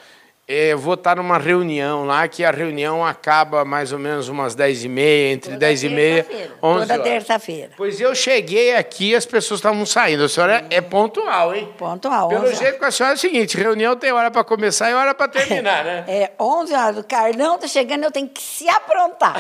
eu 0.47 0.79
vou 0.79 0.93
estar 0.93 1.17
numa 1.17 1.39
reunião 1.39 2.05
lá, 2.05 2.29
que 2.29 2.45
a 2.45 2.51
reunião 2.51 3.05
acaba 3.05 3.65
mais 3.65 3.93
ou 3.93 3.99
menos 3.99 4.29
umas 4.29 4.55
10 4.55 4.85
e 4.85 4.89
meia, 4.91 5.33
entre 5.33 5.53
Toda 5.53 5.61
10 5.61 5.85
e 5.85 5.89
meia, 5.89 6.27
11 6.63 6.87
Toda 6.87 7.03
terça-feira. 7.03 7.71
Pois 7.79 7.99
eu 7.99 8.15
cheguei 8.15 8.77
aqui 8.77 9.15
as 9.15 9.25
pessoas 9.25 9.59
estavam 9.59 9.87
saindo. 9.87 10.25
A 10.25 10.29
senhora 10.29 10.67
é 10.69 10.83
pontual, 10.83 11.55
hein? 11.55 11.73
Pontual. 11.79 12.29
Pelo 12.29 12.55
jeito 12.55 12.79
com 12.79 12.85
a 12.85 12.91
senhora 12.91 13.15
é 13.15 13.17
o 13.17 13.19
seguinte, 13.19 13.57
reunião 13.57 13.97
tem 13.97 14.13
hora 14.13 14.31
para 14.31 14.45
começar 14.45 14.91
e 14.91 14.95
hora 14.95 15.15
para 15.15 15.29
terminar, 15.29 15.83
né? 15.83 16.05
É, 16.15 16.33
11 16.39 16.75
horas. 16.75 16.99
O 16.99 17.05
Carlão 17.05 17.59
tá 17.59 17.67
chegando, 17.67 18.05
eu 18.05 18.11
tenho 18.11 18.29
que 18.29 18.43
se 18.43 18.69
aprontar. 18.69 19.35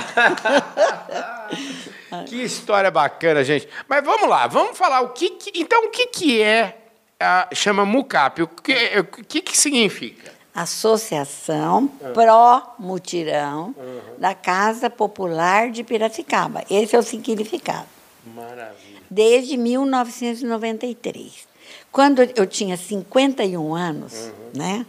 que 2.26 2.42
história 2.42 2.90
bacana, 2.90 3.44
gente. 3.44 3.68
Mas 3.86 4.02
vamos 4.02 4.28
lá, 4.28 4.46
vamos 4.46 4.76
falar 4.78 5.02
o 5.02 5.10
que, 5.10 5.30
que 5.30 5.60
então 5.60 5.84
o 5.84 5.90
que 5.90 6.06
que 6.06 6.42
é 6.42 6.78
a, 7.20 7.48
chama 7.52 7.84
MUCAP? 7.84 8.42
O 8.42 8.48
que, 8.48 8.98
o 8.98 9.04
que 9.24 9.42
que 9.42 9.56
significa? 9.56 10.33
Associação 10.54 11.90
uhum. 12.00 12.12
Pró-Mutirão 12.12 13.74
uhum. 13.76 14.00
da 14.18 14.34
Casa 14.34 14.88
Popular 14.88 15.70
de 15.70 15.82
Piracicaba. 15.82 16.62
Esse 16.70 16.94
é 16.94 16.98
o 16.98 17.02
significado. 17.02 17.88
Maravilha. 18.24 19.02
Desde 19.10 19.56
1993. 19.56 21.48
Quando 21.90 22.22
eu 22.22 22.46
tinha 22.46 22.76
51 22.76 23.74
anos, 23.74 24.12
uhum. 24.14 24.32
né, 24.54 24.86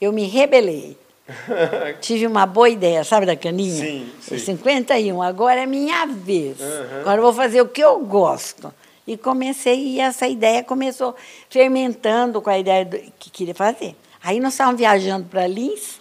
eu 0.00 0.12
me 0.12 0.24
rebelei. 0.24 0.96
Tive 2.00 2.26
uma 2.26 2.46
boa 2.46 2.68
ideia, 2.68 3.02
sabe 3.02 3.26
da 3.26 3.34
caninha? 3.34 3.84
Sim, 3.84 4.08
sim. 4.20 4.38
51, 4.38 5.20
agora 5.20 5.62
é 5.62 5.66
minha 5.66 6.06
vez. 6.06 6.58
Agora 7.00 7.18
eu 7.18 7.22
vou 7.22 7.32
fazer 7.32 7.60
o 7.60 7.68
que 7.68 7.82
eu 7.82 7.98
gosto. 8.00 8.72
E 9.06 9.16
comecei, 9.16 9.78
e 9.78 10.00
essa 10.00 10.26
ideia 10.26 10.64
começou 10.64 11.14
fermentando 11.48 12.40
com 12.42 12.50
a 12.50 12.58
ideia 12.58 12.84
do, 12.84 12.98
que 13.18 13.30
queria 13.30 13.54
fazer. 13.54 13.94
Aí 14.26 14.40
nós 14.40 14.54
estávamos 14.54 14.80
viajando 14.80 15.28
para 15.28 15.46
Lins, 15.46 16.00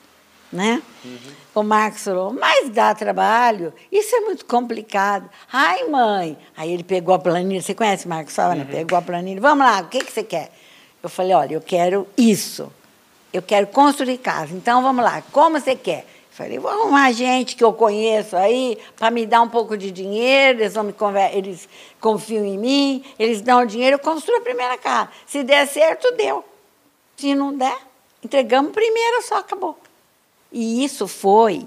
né? 0.52 0.82
Uhum. 1.06 1.18
O 1.54 1.62
Marcos 1.62 2.04
falou, 2.04 2.34
mas 2.34 2.72
dá 2.72 2.96
trabalho, 2.96 3.72
isso 3.92 4.16
é 4.16 4.22
muito 4.22 4.48
complicado. 4.48 5.30
Ai, 5.54 5.84
mãe. 5.84 6.36
Aí 6.58 6.74
ele 6.74 6.84
pegou 6.84 7.14
a 7.14 7.20
planilha, 7.20 7.62
você 7.62 7.76
conhece 7.76 8.08
o 8.08 8.10
Marcos 8.10 8.36
Fala, 8.36 8.56
uhum. 8.56 8.66
Pegou 8.66 8.98
a 8.98 9.02
planilha, 9.04 9.40
vamos 9.40 9.64
lá, 9.64 9.82
o 9.82 9.90
que, 9.90 10.00
que 10.00 10.12
você 10.12 10.24
quer? 10.24 10.52
Eu 11.04 11.08
falei, 11.08 11.36
olha, 11.36 11.54
eu 11.54 11.62
quero 11.62 12.08
isso. 12.18 12.74
Eu 13.32 13.44
quero 13.44 13.68
construir 13.68 14.18
casa. 14.18 14.56
Então 14.56 14.82
vamos 14.82 15.06
lá, 15.06 15.22
como 15.32 15.60
você 15.60 15.76
quer? 15.76 16.00
Eu 16.00 16.32
falei, 16.32 16.58
vou 16.58 16.72
arrumar 16.72 17.12
gente 17.12 17.56
que 17.56 17.64
eu 17.64 17.74
conheço 17.74 18.36
aí 18.36 18.76
para 18.98 19.12
me 19.12 19.28
dar 19.28 19.44
um 19.44 19.50
pouco 19.50 19.78
de 19.78 19.92
dinheiro, 19.92 20.62
eles, 20.62 20.74
vão 20.74 20.84
me 20.84 20.94
conver 20.94 21.30
eles 21.38 21.70
confiam 22.02 22.44
em 22.44 22.58
mim, 22.58 23.06
eles 23.20 23.40
dão 23.42 23.62
o 23.62 23.68
dinheiro, 23.68 23.98
eu 23.98 24.00
construo 24.00 24.38
a 24.38 24.42
primeira 24.42 24.80
casa. 24.80 25.12
Se 25.28 25.44
der 25.44 25.68
certo, 25.68 26.12
deu. 26.16 26.44
Se 27.18 27.36
não 27.36 27.56
der, 27.56 27.78
Entregamos 28.26 28.72
primeiro, 28.72 29.22
só 29.22 29.38
acabou. 29.38 29.78
E 30.52 30.84
isso 30.84 31.08
foi 31.08 31.64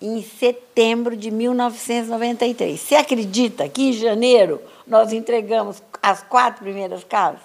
em 0.00 0.22
setembro 0.22 1.16
de 1.16 1.28
1993. 1.28 2.78
Você 2.78 2.94
acredita 2.94 3.68
que 3.68 3.88
em 3.88 3.92
janeiro 3.92 4.62
nós 4.86 5.12
entregamos 5.12 5.82
as 6.00 6.22
quatro 6.22 6.62
primeiras 6.62 7.02
casas? 7.02 7.40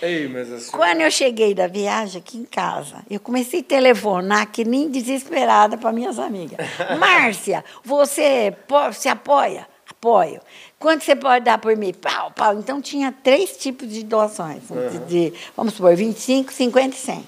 Ei, 0.00 0.26
mas 0.26 0.50
assim... 0.50 0.72
Quando 0.72 1.02
eu 1.02 1.10
cheguei 1.12 1.54
da 1.54 1.68
viagem 1.68 2.20
aqui 2.20 2.38
em 2.38 2.44
casa, 2.44 3.04
eu 3.08 3.20
comecei 3.20 3.60
a 3.60 3.64
telefonar 3.64 4.50
que 4.50 4.64
nem 4.64 4.90
desesperada 4.90 5.78
para 5.78 5.92
minhas 5.92 6.18
amigas. 6.18 6.58
Márcia, 6.98 7.64
você 7.84 8.52
se 8.94 9.08
apoia? 9.08 9.68
Apoio. 9.88 10.40
Quanto 10.82 11.04
você 11.04 11.14
pode 11.14 11.44
dar 11.44 11.58
por 11.58 11.76
mim? 11.76 11.94
Pau, 11.94 12.32
pau. 12.32 12.54
Então 12.54 12.82
tinha 12.82 13.14
três 13.22 13.56
tipos 13.56 13.88
de 13.88 14.02
doações. 14.02 14.68
Uhum. 14.68 15.06
De, 15.06 15.32
vamos 15.56 15.74
supor, 15.74 15.94
25, 15.94 16.52
50 16.52 16.88
e 16.88 16.98
100. 16.98 17.14
Uhum. 17.14 17.26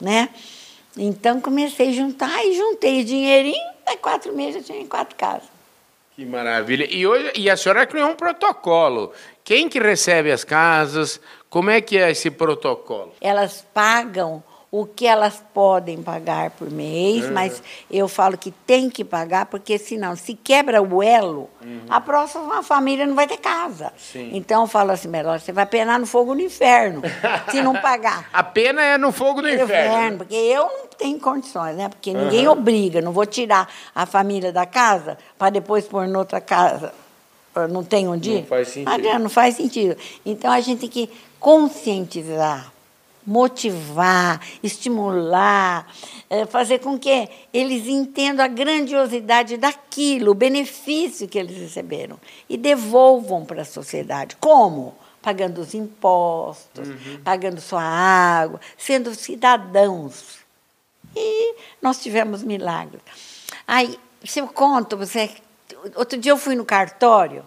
Né? 0.00 0.28
Então 0.98 1.40
comecei 1.40 1.90
a 1.90 1.92
juntar 1.92 2.44
e 2.44 2.52
juntei 2.52 3.04
dinheirinho, 3.04 3.70
em 3.88 3.96
quatro 3.98 4.34
meses 4.34 4.56
eu 4.56 4.74
tinha 4.74 4.84
quatro 4.88 5.14
casas. 5.14 5.48
Que 6.16 6.24
maravilha. 6.26 6.84
E, 6.90 7.06
hoje, 7.06 7.30
e 7.36 7.48
a 7.48 7.56
senhora 7.56 7.86
criou 7.86 8.10
um 8.10 8.16
protocolo. 8.16 9.12
Quem 9.44 9.68
que 9.68 9.78
recebe 9.78 10.32
as 10.32 10.42
casas? 10.42 11.20
Como 11.48 11.70
é 11.70 11.80
que 11.80 11.96
é 11.96 12.10
esse 12.10 12.28
protocolo? 12.28 13.14
Elas 13.20 13.64
pagam 13.72 14.42
o 14.72 14.86
que 14.86 15.04
elas 15.04 15.42
podem 15.52 16.00
pagar 16.00 16.50
por 16.52 16.70
mês, 16.70 17.24
Uhum. 17.24 17.32
mas 17.32 17.60
eu 17.90 18.06
falo 18.06 18.38
que 18.38 18.52
tem 18.52 18.88
que 18.88 19.04
pagar, 19.04 19.46
porque 19.46 19.76
senão, 19.78 20.14
se 20.14 20.32
quebra 20.34 20.80
o 20.80 21.02
elo, 21.02 21.50
Uhum. 21.60 21.80
a 21.88 22.00
próxima 22.00 22.62
família 22.62 23.04
não 23.04 23.16
vai 23.16 23.26
ter 23.26 23.38
casa. 23.38 23.92
Sim. 23.98 24.30
Então 24.32 24.60
eu 24.62 24.66
falo 24.68 24.92
assim, 24.92 25.08
melhor, 25.08 25.40
você 25.40 25.50
vai 25.50 25.66
penar 25.66 25.98
no 25.98 26.06
fogo 26.06 26.36
no 26.36 26.40
inferno, 26.40 27.02
se 27.50 27.60
não 27.62 27.74
pagar. 27.80 28.28
A 28.32 28.44
pena 28.44 28.80
é 28.80 28.96
no 28.96 29.10
fogo 29.10 29.42
do 29.42 29.48
inferno. 29.48 30.10
né? 30.10 30.16
porque 30.18 30.36
eu 30.36 30.62
não 30.62 30.86
tenho 30.96 31.18
condições, 31.18 31.74
né? 31.76 31.88
Porque 31.88 32.14
ninguém 32.14 32.46
obriga, 32.46 33.00
não 33.00 33.10
vou 33.10 33.26
tirar 33.26 33.68
a 33.92 34.06
família 34.06 34.52
da 34.52 34.66
casa 34.66 35.18
para 35.36 35.50
depois 35.50 35.84
pôr 35.86 36.06
noutra 36.06 36.40
casa. 36.40 36.92
Ah, 37.52 37.66
Não 37.66 37.82
tem 37.82 38.06
onde 38.06 38.30
ir? 38.30 38.40
Não 38.42 38.46
faz 38.46 38.68
sentido. 38.68 38.88
adianta, 38.94 39.18
Não 39.18 39.28
faz 39.30 39.56
sentido. 39.56 39.96
Então 40.24 40.52
a 40.52 40.60
gente 40.60 40.78
tem 40.82 40.88
que 40.88 41.10
conscientizar, 41.40 42.72
motivar, 43.30 44.40
estimular, 44.60 45.86
eh, 46.28 46.46
fazer 46.46 46.80
com 46.80 46.98
que 46.98 47.28
eles 47.54 47.86
entendam 47.86 48.44
a 48.44 48.48
grandiosidade 48.48 49.56
daquilo, 49.56 50.32
o 50.32 50.34
benefício 50.34 51.28
que 51.28 51.38
eles 51.38 51.56
receberam 51.56 52.18
e 52.48 52.56
devolvam 52.56 53.44
para 53.44 53.62
a 53.62 53.64
sociedade. 53.64 54.36
Como? 54.40 54.96
Pagando 55.22 55.60
os 55.60 55.74
impostos, 55.74 56.88
pagando 57.22 57.60
sua 57.60 57.84
água, 57.84 58.60
sendo 58.76 59.14
cidadãos. 59.14 60.40
E 61.14 61.54
nós 61.80 62.02
tivemos 62.02 62.42
milagres. 62.42 63.02
Aí, 63.64 63.96
se 64.24 64.40
eu 64.40 64.48
conto, 64.48 64.96
você. 64.96 65.30
Outro 65.94 66.18
dia 66.18 66.32
eu 66.32 66.36
fui 66.36 66.56
no 66.56 66.64
cartório, 66.64 67.44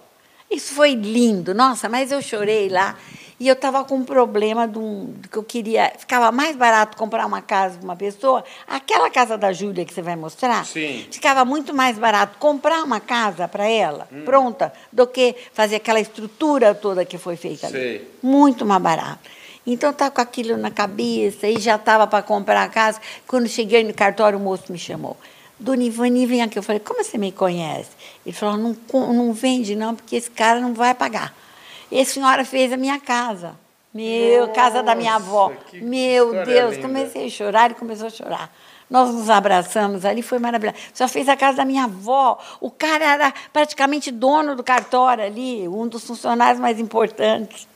isso 0.50 0.74
foi 0.74 0.94
lindo, 0.94 1.54
nossa, 1.54 1.90
mas 1.90 2.10
eu 2.10 2.22
chorei 2.22 2.70
lá. 2.70 2.98
E 3.44 3.48
eu 3.50 3.56
estava 3.56 3.84
com 3.84 3.96
um 3.96 4.06
problema 4.06 4.66
de 4.66 4.80
um, 4.80 5.16
que 5.30 5.36
eu 5.36 5.44
queria. 5.44 5.92
Ficava 5.98 6.32
mais 6.32 6.56
barato 6.56 6.96
comprar 6.96 7.26
uma 7.26 7.42
casa 7.42 7.76
para 7.76 7.84
uma 7.84 7.96
pessoa. 7.98 8.42
Aquela 8.66 9.10
casa 9.10 9.38
da 9.38 9.52
Júlia 9.52 9.84
que 9.84 9.94
você 9.94 10.02
vai 10.02 10.16
mostrar, 10.16 10.66
Sim. 10.66 11.06
ficava 11.12 11.44
muito 11.44 11.74
mais 11.74 12.00
barato 12.00 12.38
comprar 12.40 12.82
uma 12.82 13.02
casa 13.02 13.46
para 13.46 13.68
ela, 13.68 14.08
pronta, 14.24 14.72
do 14.94 15.06
que 15.06 15.36
fazer 15.52 15.76
aquela 15.76 16.00
estrutura 16.00 16.74
toda 16.74 17.04
que 17.04 17.18
foi 17.18 17.36
feita 17.36 17.68
ali. 17.68 18.08
Muito 18.24 18.66
mais 18.66 18.82
barato. 18.82 19.30
Então 19.68 19.92
tá 19.92 20.10
com 20.10 20.22
aquilo 20.22 20.56
na 20.56 20.72
cabeça 20.72 21.46
e 21.46 21.60
já 21.60 21.76
estava 21.76 22.08
para 22.08 22.24
comprar 22.24 22.64
a 22.64 22.70
casa. 22.70 23.02
Quando 23.28 23.50
cheguei 23.50 23.84
no 23.84 23.94
cartório, 23.94 24.40
o 24.40 24.42
moço 24.42 24.72
me 24.72 24.80
chamou. 24.80 25.18
Dona 25.60 25.84
Ivani, 25.84 26.26
vem 26.26 26.42
aqui. 26.42 26.58
Eu 26.58 26.64
falei, 26.64 26.80
como 26.80 27.04
você 27.04 27.18
me 27.18 27.34
conhece? 27.34 27.90
Ele 28.26 28.34
falou, 28.34 28.58
não, 28.58 29.14
não 29.14 29.34
vende 29.34 29.76
não, 29.76 29.94
porque 29.94 30.16
esse 30.16 30.32
cara 30.32 30.62
não 30.62 30.74
vai 30.74 30.96
pagar. 30.96 31.43
E 31.92 32.00
a 32.00 32.06
senhora 32.06 32.44
fez 32.46 32.72
a 32.72 32.78
minha 32.78 33.00
casa. 33.00 33.56
Meu, 33.94 34.48
casa 34.50 34.82
da 34.82 34.96
minha 34.96 35.16
avó. 35.16 35.50
Nossa, 35.50 35.78
Meu 35.86 36.44
Deus, 36.46 36.76
linda. 36.76 36.88
comecei 36.88 37.28
a 37.28 37.30
chorar, 37.30 37.66
ele 37.66 37.76
começou 37.76 38.08
a 38.08 38.10
chorar. 38.10 38.56
Nós 38.90 39.14
nos 39.14 39.30
abraçamos 39.30 40.04
ali, 40.04 40.22
foi 40.22 40.40
maravilhoso. 40.40 40.78
Só 40.94 41.08
fez 41.08 41.30
a 41.30 41.38
casa 41.38 41.58
da 41.58 41.66
minha 41.66 41.84
avó. 41.84 42.40
O 42.60 42.72
cara 42.72 43.06
era 43.06 43.34
praticamente 43.52 44.12
dono 44.12 44.56
do 44.56 44.64
cartório 44.64 45.24
ali, 45.24 45.68
um 45.68 45.88
dos 45.88 46.06
funcionários 46.06 46.60
mais 46.60 46.80
importantes. 46.80 47.68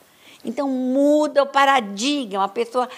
Então 0.44 0.68
muda 0.68 1.42
o 1.42 1.46
paradigma, 1.46 2.44
a 2.44 2.48
pessoa 2.48 2.88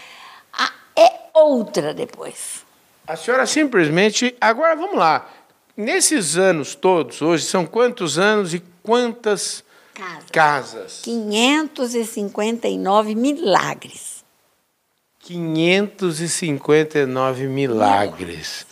é 0.97 1.13
outra 1.33 1.95
depois. 1.95 2.65
A 3.07 3.17
senhora 3.17 3.47
simplesmente. 3.47 4.37
Agora 4.41 4.77
vamos 4.77 4.99
lá. 4.99 5.29
Nesses 5.77 6.37
anos 6.37 6.75
todos, 6.75 7.23
hoje 7.23 7.45
são 7.45 7.65
quantos 7.65 8.19
anos 8.19 8.53
e 8.53 8.63
quantas 8.83 9.65
Casa. 9.95 10.27
casas? 10.33 11.01
559 11.05 13.15
milagres. 13.15 14.25
559 15.21 17.47
milagres. 17.47 18.67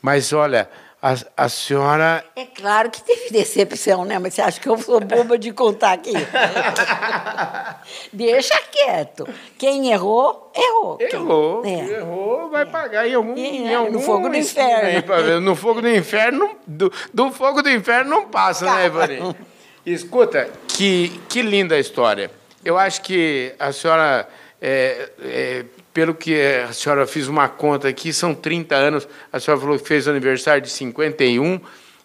Mas 0.00 0.32
olha, 0.32 0.68
a, 1.00 1.14
a 1.36 1.48
senhora. 1.48 2.24
É 2.34 2.44
claro 2.44 2.90
que 2.90 3.00
teve 3.02 3.30
decepção, 3.30 4.04
né? 4.04 4.18
Mas 4.18 4.34
você 4.34 4.42
acha 4.42 4.60
que 4.60 4.68
eu 4.68 4.76
sou 4.78 4.98
boba 5.00 5.38
de 5.38 5.52
contar 5.52 5.92
aqui? 5.92 6.12
Deixa 8.12 8.58
quieto. 8.70 9.28
Quem 9.58 9.92
errou, 9.92 10.50
errou. 10.56 10.96
Quem- 10.98 11.08
Errou, 11.12 11.64
É. 11.64 11.78
errou, 11.98 12.50
vai 12.50 12.66
pagar 12.66 13.06
em 13.08 13.14
algum, 13.14 13.34
É, 13.36 13.40
em 13.40 13.72
algum 13.74 13.92
no 13.92 14.00
fogo 14.00 14.28
do 14.28 14.34
esquina 14.36 14.90
inferno. 14.90 15.14
aí. 15.14 15.40
No 15.40 15.54
fogo 15.54 15.80
do 15.80 15.88
inferno, 15.88 16.50
do, 16.66 16.92
do 17.14 17.30
fogo 17.30 17.62
do 17.62 17.70
inferno 17.70 18.10
não 18.10 18.28
passa, 18.28 18.64
né, 18.74 18.86
Ivani? 18.86 19.36
Escuta, 19.84 20.48
que, 20.68 21.20
que 21.28 21.42
linda 21.42 21.74
a 21.74 21.78
história. 21.78 22.30
Eu 22.64 22.78
acho 22.78 23.02
que 23.02 23.52
a 23.58 23.72
senhora, 23.72 24.28
é, 24.60 25.10
é, 25.20 25.64
pelo 25.92 26.14
que 26.14 26.40
a 26.40 26.72
senhora 26.72 27.06
fez 27.06 27.26
uma 27.28 27.48
conta 27.48 27.88
aqui, 27.88 28.12
são 28.12 28.34
30 28.34 28.74
anos. 28.76 29.08
A 29.32 29.40
senhora 29.40 29.60
falou 29.60 29.78
que 29.78 29.86
fez 29.86 30.06
aniversário 30.06 30.62
de 30.62 30.70
51 30.70 31.60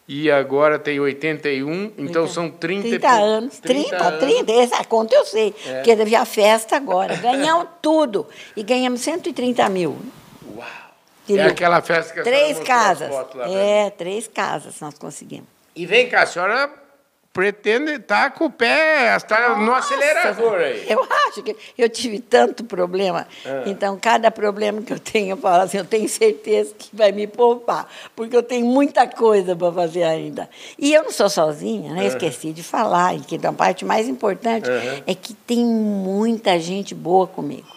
e 0.08 0.32
agora 0.32 0.80
tem 0.80 1.00
81, 1.00 1.92
então 1.98 2.28
são 2.28 2.50
30, 2.50 2.88
e 2.88 2.90
30 2.92 3.08
pou- 3.10 3.18
anos, 3.24 3.60
30, 3.60 4.12
30, 4.14 4.52
anos. 4.54 4.72
essa 4.72 4.84
conta 4.86 5.14
eu 5.14 5.26
sei, 5.26 5.54
É. 5.66 5.74
porque 5.76 5.96
teve 5.96 6.16
a 6.16 6.26
festa 6.26 6.76
agora. 6.78 7.16
Ganhamos 7.18 7.68
tudo. 7.82 8.26
E 8.56 8.64
ganhamos 8.64 9.02
130 9.02 9.68
mil. 9.70 9.98
Uau! 10.56 10.66
de 11.28 11.38
É 11.38 11.44
aquela 11.48 11.82
festa 11.82 12.14
que 12.14 12.22
a 12.22 12.24
senhora 12.24 12.42
Três 12.42 12.60
casas. 12.66 13.12
lá 13.12 13.48
mim. 13.48 13.54
É, 13.56 13.90
três 13.90 14.28
casas 14.30 14.80
nós 14.80 14.98
conseguimos. 14.98 15.48
E 15.76 15.86
vem 15.86 16.08
cá, 16.08 16.22
a 16.24 16.26
senhora 16.26 16.72
pretende 17.38 17.92
estar 17.92 18.32
com 18.32 18.46
o 18.46 18.50
pé 18.50 19.16
está 19.16 19.56
no 19.58 19.72
acelerador 19.72 20.56
aí. 20.56 20.88
Eu 20.90 21.06
acho 21.28 21.44
que 21.44 21.56
eu 21.78 21.88
tive 21.88 22.20
tanto 22.20 22.64
problema. 22.64 23.28
Ah. 23.46 23.62
Então, 23.68 23.96
cada 24.02 24.32
problema 24.32 24.82
que 24.82 24.92
eu 24.92 24.98
tenho, 24.98 25.34
eu 25.34 25.38
falo 25.38 25.62
assim, 25.62 25.78
eu 25.78 25.86
tenho 25.86 26.10
certeza 26.10 26.74
que 26.76 26.90
vai 26.92 27.12
me 27.12 27.28
poupar, 27.28 27.88
porque 28.16 28.36
eu 28.36 28.42
tenho 28.42 28.66
muita 28.66 29.06
coisa 29.06 29.56
para 29.56 29.72
fazer 29.72 30.02
ainda. 30.02 30.50
E 30.80 30.92
eu 30.92 31.04
não 31.04 31.12
sou 31.12 31.30
sozinha, 31.30 31.94
né? 31.94 32.08
Esqueci 32.08 32.52
de 32.52 32.64
falar, 32.64 33.14
que 33.20 33.38
a 33.46 33.54
parte 33.54 33.86
mais 33.86 34.08
importante 34.08 34.68
é 35.06 35.14
que 35.14 35.36
tem 35.36 35.64
muita 35.64 36.60
gente 36.60 36.96
boa 36.96 37.28
comigo. 37.28 37.68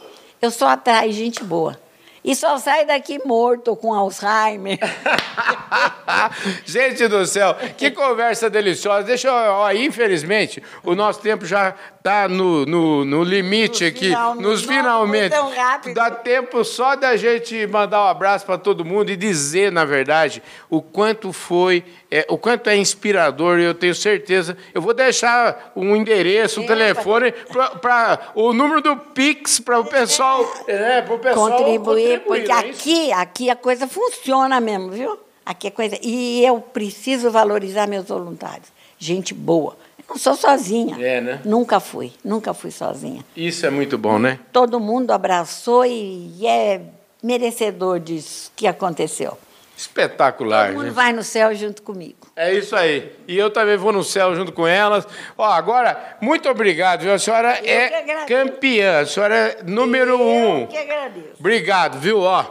Eu 0.40 0.50
só 0.50 0.68
atraio 0.68 1.12
gente 1.12 1.44
boa. 1.44 1.78
E 2.22 2.34
só 2.36 2.58
sai 2.58 2.84
daqui 2.84 3.18
morto 3.24 3.74
com 3.74 3.94
Alzheimer. 3.94 4.78
Gente 6.66 7.08
do 7.08 7.24
céu, 7.24 7.54
que 7.76 7.90
conversa 7.90 8.50
deliciosa. 8.50 9.04
Deixa 9.04 9.28
eu, 9.28 9.32
ó, 9.34 9.72
infelizmente, 9.72 10.62
o 10.84 10.94
nosso 10.94 11.20
tempo 11.20 11.46
já 11.46 11.74
está 11.96 12.28
no, 12.28 12.66
no, 12.66 13.04
no 13.04 13.22
limite 13.24 13.84
aqui, 13.84 14.08
final- 14.08 14.34
nos 14.34 14.62
nossa, 14.62 14.66
finalmente. 14.66 15.30
tão 15.30 15.50
rápido. 15.54 15.94
Dá 15.94 16.10
tempo 16.10 16.62
só 16.64 16.94
da 16.94 17.16
gente 17.16 17.66
mandar 17.66 18.04
um 18.04 18.08
abraço 18.08 18.44
para 18.44 18.58
todo 18.58 18.84
mundo 18.84 19.10
e 19.10 19.16
dizer, 19.16 19.72
na 19.72 19.84
verdade, 19.84 20.42
o 20.68 20.82
quanto 20.82 21.32
foi, 21.32 21.84
é, 22.10 22.26
o 22.28 22.36
quanto 22.36 22.68
é 22.68 22.76
inspirador. 22.76 23.58
Eu 23.58 23.74
tenho 23.74 23.94
certeza. 23.94 24.56
Eu 24.74 24.82
vou 24.82 24.92
deixar 24.92 25.72
um 25.76 25.94
endereço, 25.94 26.60
um 26.60 26.64
Epa. 26.64 26.74
telefone, 26.74 27.32
para 27.80 28.32
o 28.34 28.52
número 28.52 28.82
do 28.82 28.96
Pix 28.96 29.60
para 29.60 29.78
o 29.78 29.84
pessoal, 29.84 30.44
é, 30.66 31.00
pro 31.02 31.18
pessoal 31.18 31.50
contribuir, 31.50 32.20
porque 32.20 32.48
não 32.48 32.56
é 32.56 32.70
aqui, 32.70 33.12
aqui 33.12 33.50
a 33.50 33.56
coisa 33.56 33.86
funciona 33.86 34.60
mesmo, 34.60 34.90
viu? 34.90 35.18
Aqui 35.46 35.68
a 35.68 35.70
coisa. 35.70 35.96
E 36.02 36.44
eu 36.44 36.60
preciso 36.60 37.30
valorizar 37.30 37.86
meus 37.86 38.08
voluntários. 38.08 38.68
Gente 38.98 39.32
boa. 39.32 39.76
Eu 39.98 40.04
não 40.08 40.16
sou 40.18 40.34
sozinha. 40.34 40.96
É, 41.00 41.20
né? 41.20 41.40
Nunca 41.44 41.80
fui, 41.80 42.12
nunca 42.24 42.52
fui 42.52 42.70
sozinha. 42.70 43.24
Isso 43.36 43.64
é 43.64 43.70
muito 43.70 43.96
bom, 43.96 44.18
né? 44.18 44.38
Todo 44.52 44.80
mundo 44.80 45.12
abraçou 45.12 45.84
e 45.86 46.46
é 46.46 46.80
merecedor 47.22 48.00
disso 48.00 48.52
que 48.56 48.66
aconteceu. 48.66 49.38
Espetacular. 49.80 50.66
Todo 50.66 50.74
mundo 50.74 50.84
gente. 50.86 50.94
vai 50.94 51.10
no 51.10 51.22
céu 51.22 51.54
junto 51.54 51.80
comigo. 51.82 52.18
É 52.36 52.52
isso 52.52 52.76
aí. 52.76 53.12
E 53.26 53.38
eu 53.38 53.48
também 53.50 53.78
vou 53.78 53.92
no 53.92 54.04
céu 54.04 54.36
junto 54.36 54.52
com 54.52 54.66
elas. 54.66 55.08
Ó, 55.38 55.44
agora, 55.44 56.18
muito 56.20 56.50
obrigado, 56.50 57.00
viu? 57.00 57.14
A 57.14 57.18
senhora 57.18 57.54
que 57.56 57.70
é 57.70 58.26
campeã, 58.26 59.00
a 59.00 59.06
senhora 59.06 59.34
é 59.34 59.62
número 59.64 60.20
Eu 60.20 60.28
um. 60.28 60.66
que 60.66 60.76
agradeço. 60.76 61.28
Obrigado, 61.38 61.98
viu? 61.98 62.20
Ó, 62.20 62.44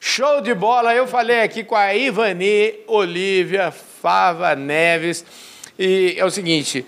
show 0.00 0.40
de 0.40 0.52
bola. 0.52 0.92
Eu 0.92 1.06
falei 1.06 1.42
aqui 1.42 1.62
com 1.62 1.76
a 1.76 1.94
Ivani 1.94 2.80
Olívia 2.88 3.70
Fava 3.70 4.56
Neves. 4.56 5.24
E 5.78 6.16
é 6.18 6.24
o 6.24 6.30
seguinte, 6.30 6.84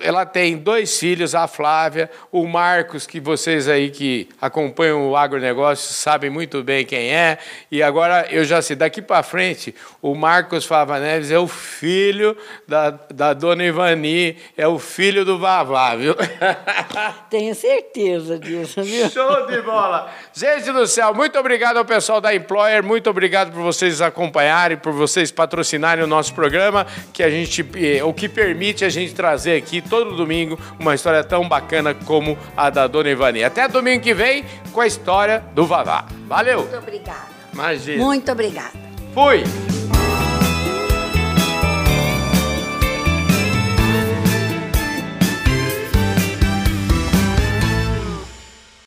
ela 0.00 0.24
tem 0.24 0.56
dois 0.56 1.00
filhos, 1.00 1.34
a 1.34 1.48
Flávia, 1.48 2.08
o 2.30 2.46
Marcos, 2.46 3.08
que 3.08 3.18
vocês 3.18 3.66
aí 3.66 3.90
que 3.90 4.28
acompanham 4.40 5.10
o 5.10 5.16
agronegócio 5.16 5.92
sabem 5.92 6.30
muito 6.30 6.62
bem 6.62 6.84
quem 6.84 7.12
é. 7.12 7.38
E 7.72 7.82
agora 7.82 8.28
eu 8.30 8.44
já 8.44 8.62
sei, 8.62 8.76
daqui 8.76 9.02
para 9.02 9.24
frente, 9.24 9.74
o 10.00 10.14
Marcos 10.14 10.64
Fava 10.64 11.00
Neves 11.00 11.32
é 11.32 11.38
o 11.40 11.48
filho 11.48 12.36
da, 12.68 12.90
da 12.90 13.32
dona 13.32 13.64
Ivani, 13.64 14.36
é 14.56 14.68
o 14.68 14.78
filho 14.78 15.24
do 15.24 15.36
Vavá, 15.36 15.96
viu? 15.96 16.14
Tenho 17.28 17.52
certeza 17.52 18.38
disso, 18.38 18.80
viu? 18.80 19.10
Show 19.10 19.46
de 19.48 19.60
bola! 19.62 20.08
Gente 20.32 20.70
do 20.70 20.86
céu, 20.86 21.12
muito 21.12 21.36
obrigado 21.36 21.78
ao 21.78 21.84
pessoal 21.84 22.20
da 22.20 22.32
Employer, 22.32 22.84
muito 22.84 23.10
obrigado 23.10 23.50
por 23.52 23.62
vocês 23.62 24.00
acompanharem, 24.00 24.76
por 24.76 24.92
vocês 24.92 25.32
patrocinarem 25.32 26.04
o 26.04 26.06
nosso 26.06 26.32
programa, 26.32 26.86
que 27.12 27.24
a 27.24 27.30
gente 27.30 27.64
que, 27.88 28.02
o 28.02 28.12
que 28.12 28.28
permite 28.28 28.84
a 28.84 28.88
gente 28.88 29.14
trazer 29.14 29.56
aqui 29.56 29.80
todo 29.80 30.16
domingo 30.16 30.58
uma 30.78 30.94
história 30.94 31.24
tão 31.24 31.48
bacana 31.48 31.94
como 31.94 32.36
a 32.56 32.68
da 32.68 32.86
Dona 32.86 33.10
Ivani. 33.10 33.42
Até 33.42 33.66
domingo 33.66 34.02
que 34.02 34.12
vem 34.12 34.44
com 34.72 34.80
a 34.80 34.86
história 34.86 35.42
do 35.54 35.66
Vavá. 35.66 36.06
Valeu! 36.26 36.60
Muito 36.60 36.76
obrigada. 36.76 37.28
Imagina. 37.52 38.04
Muito 38.04 38.30
obrigada. 38.30 38.72
Fui! 39.14 39.77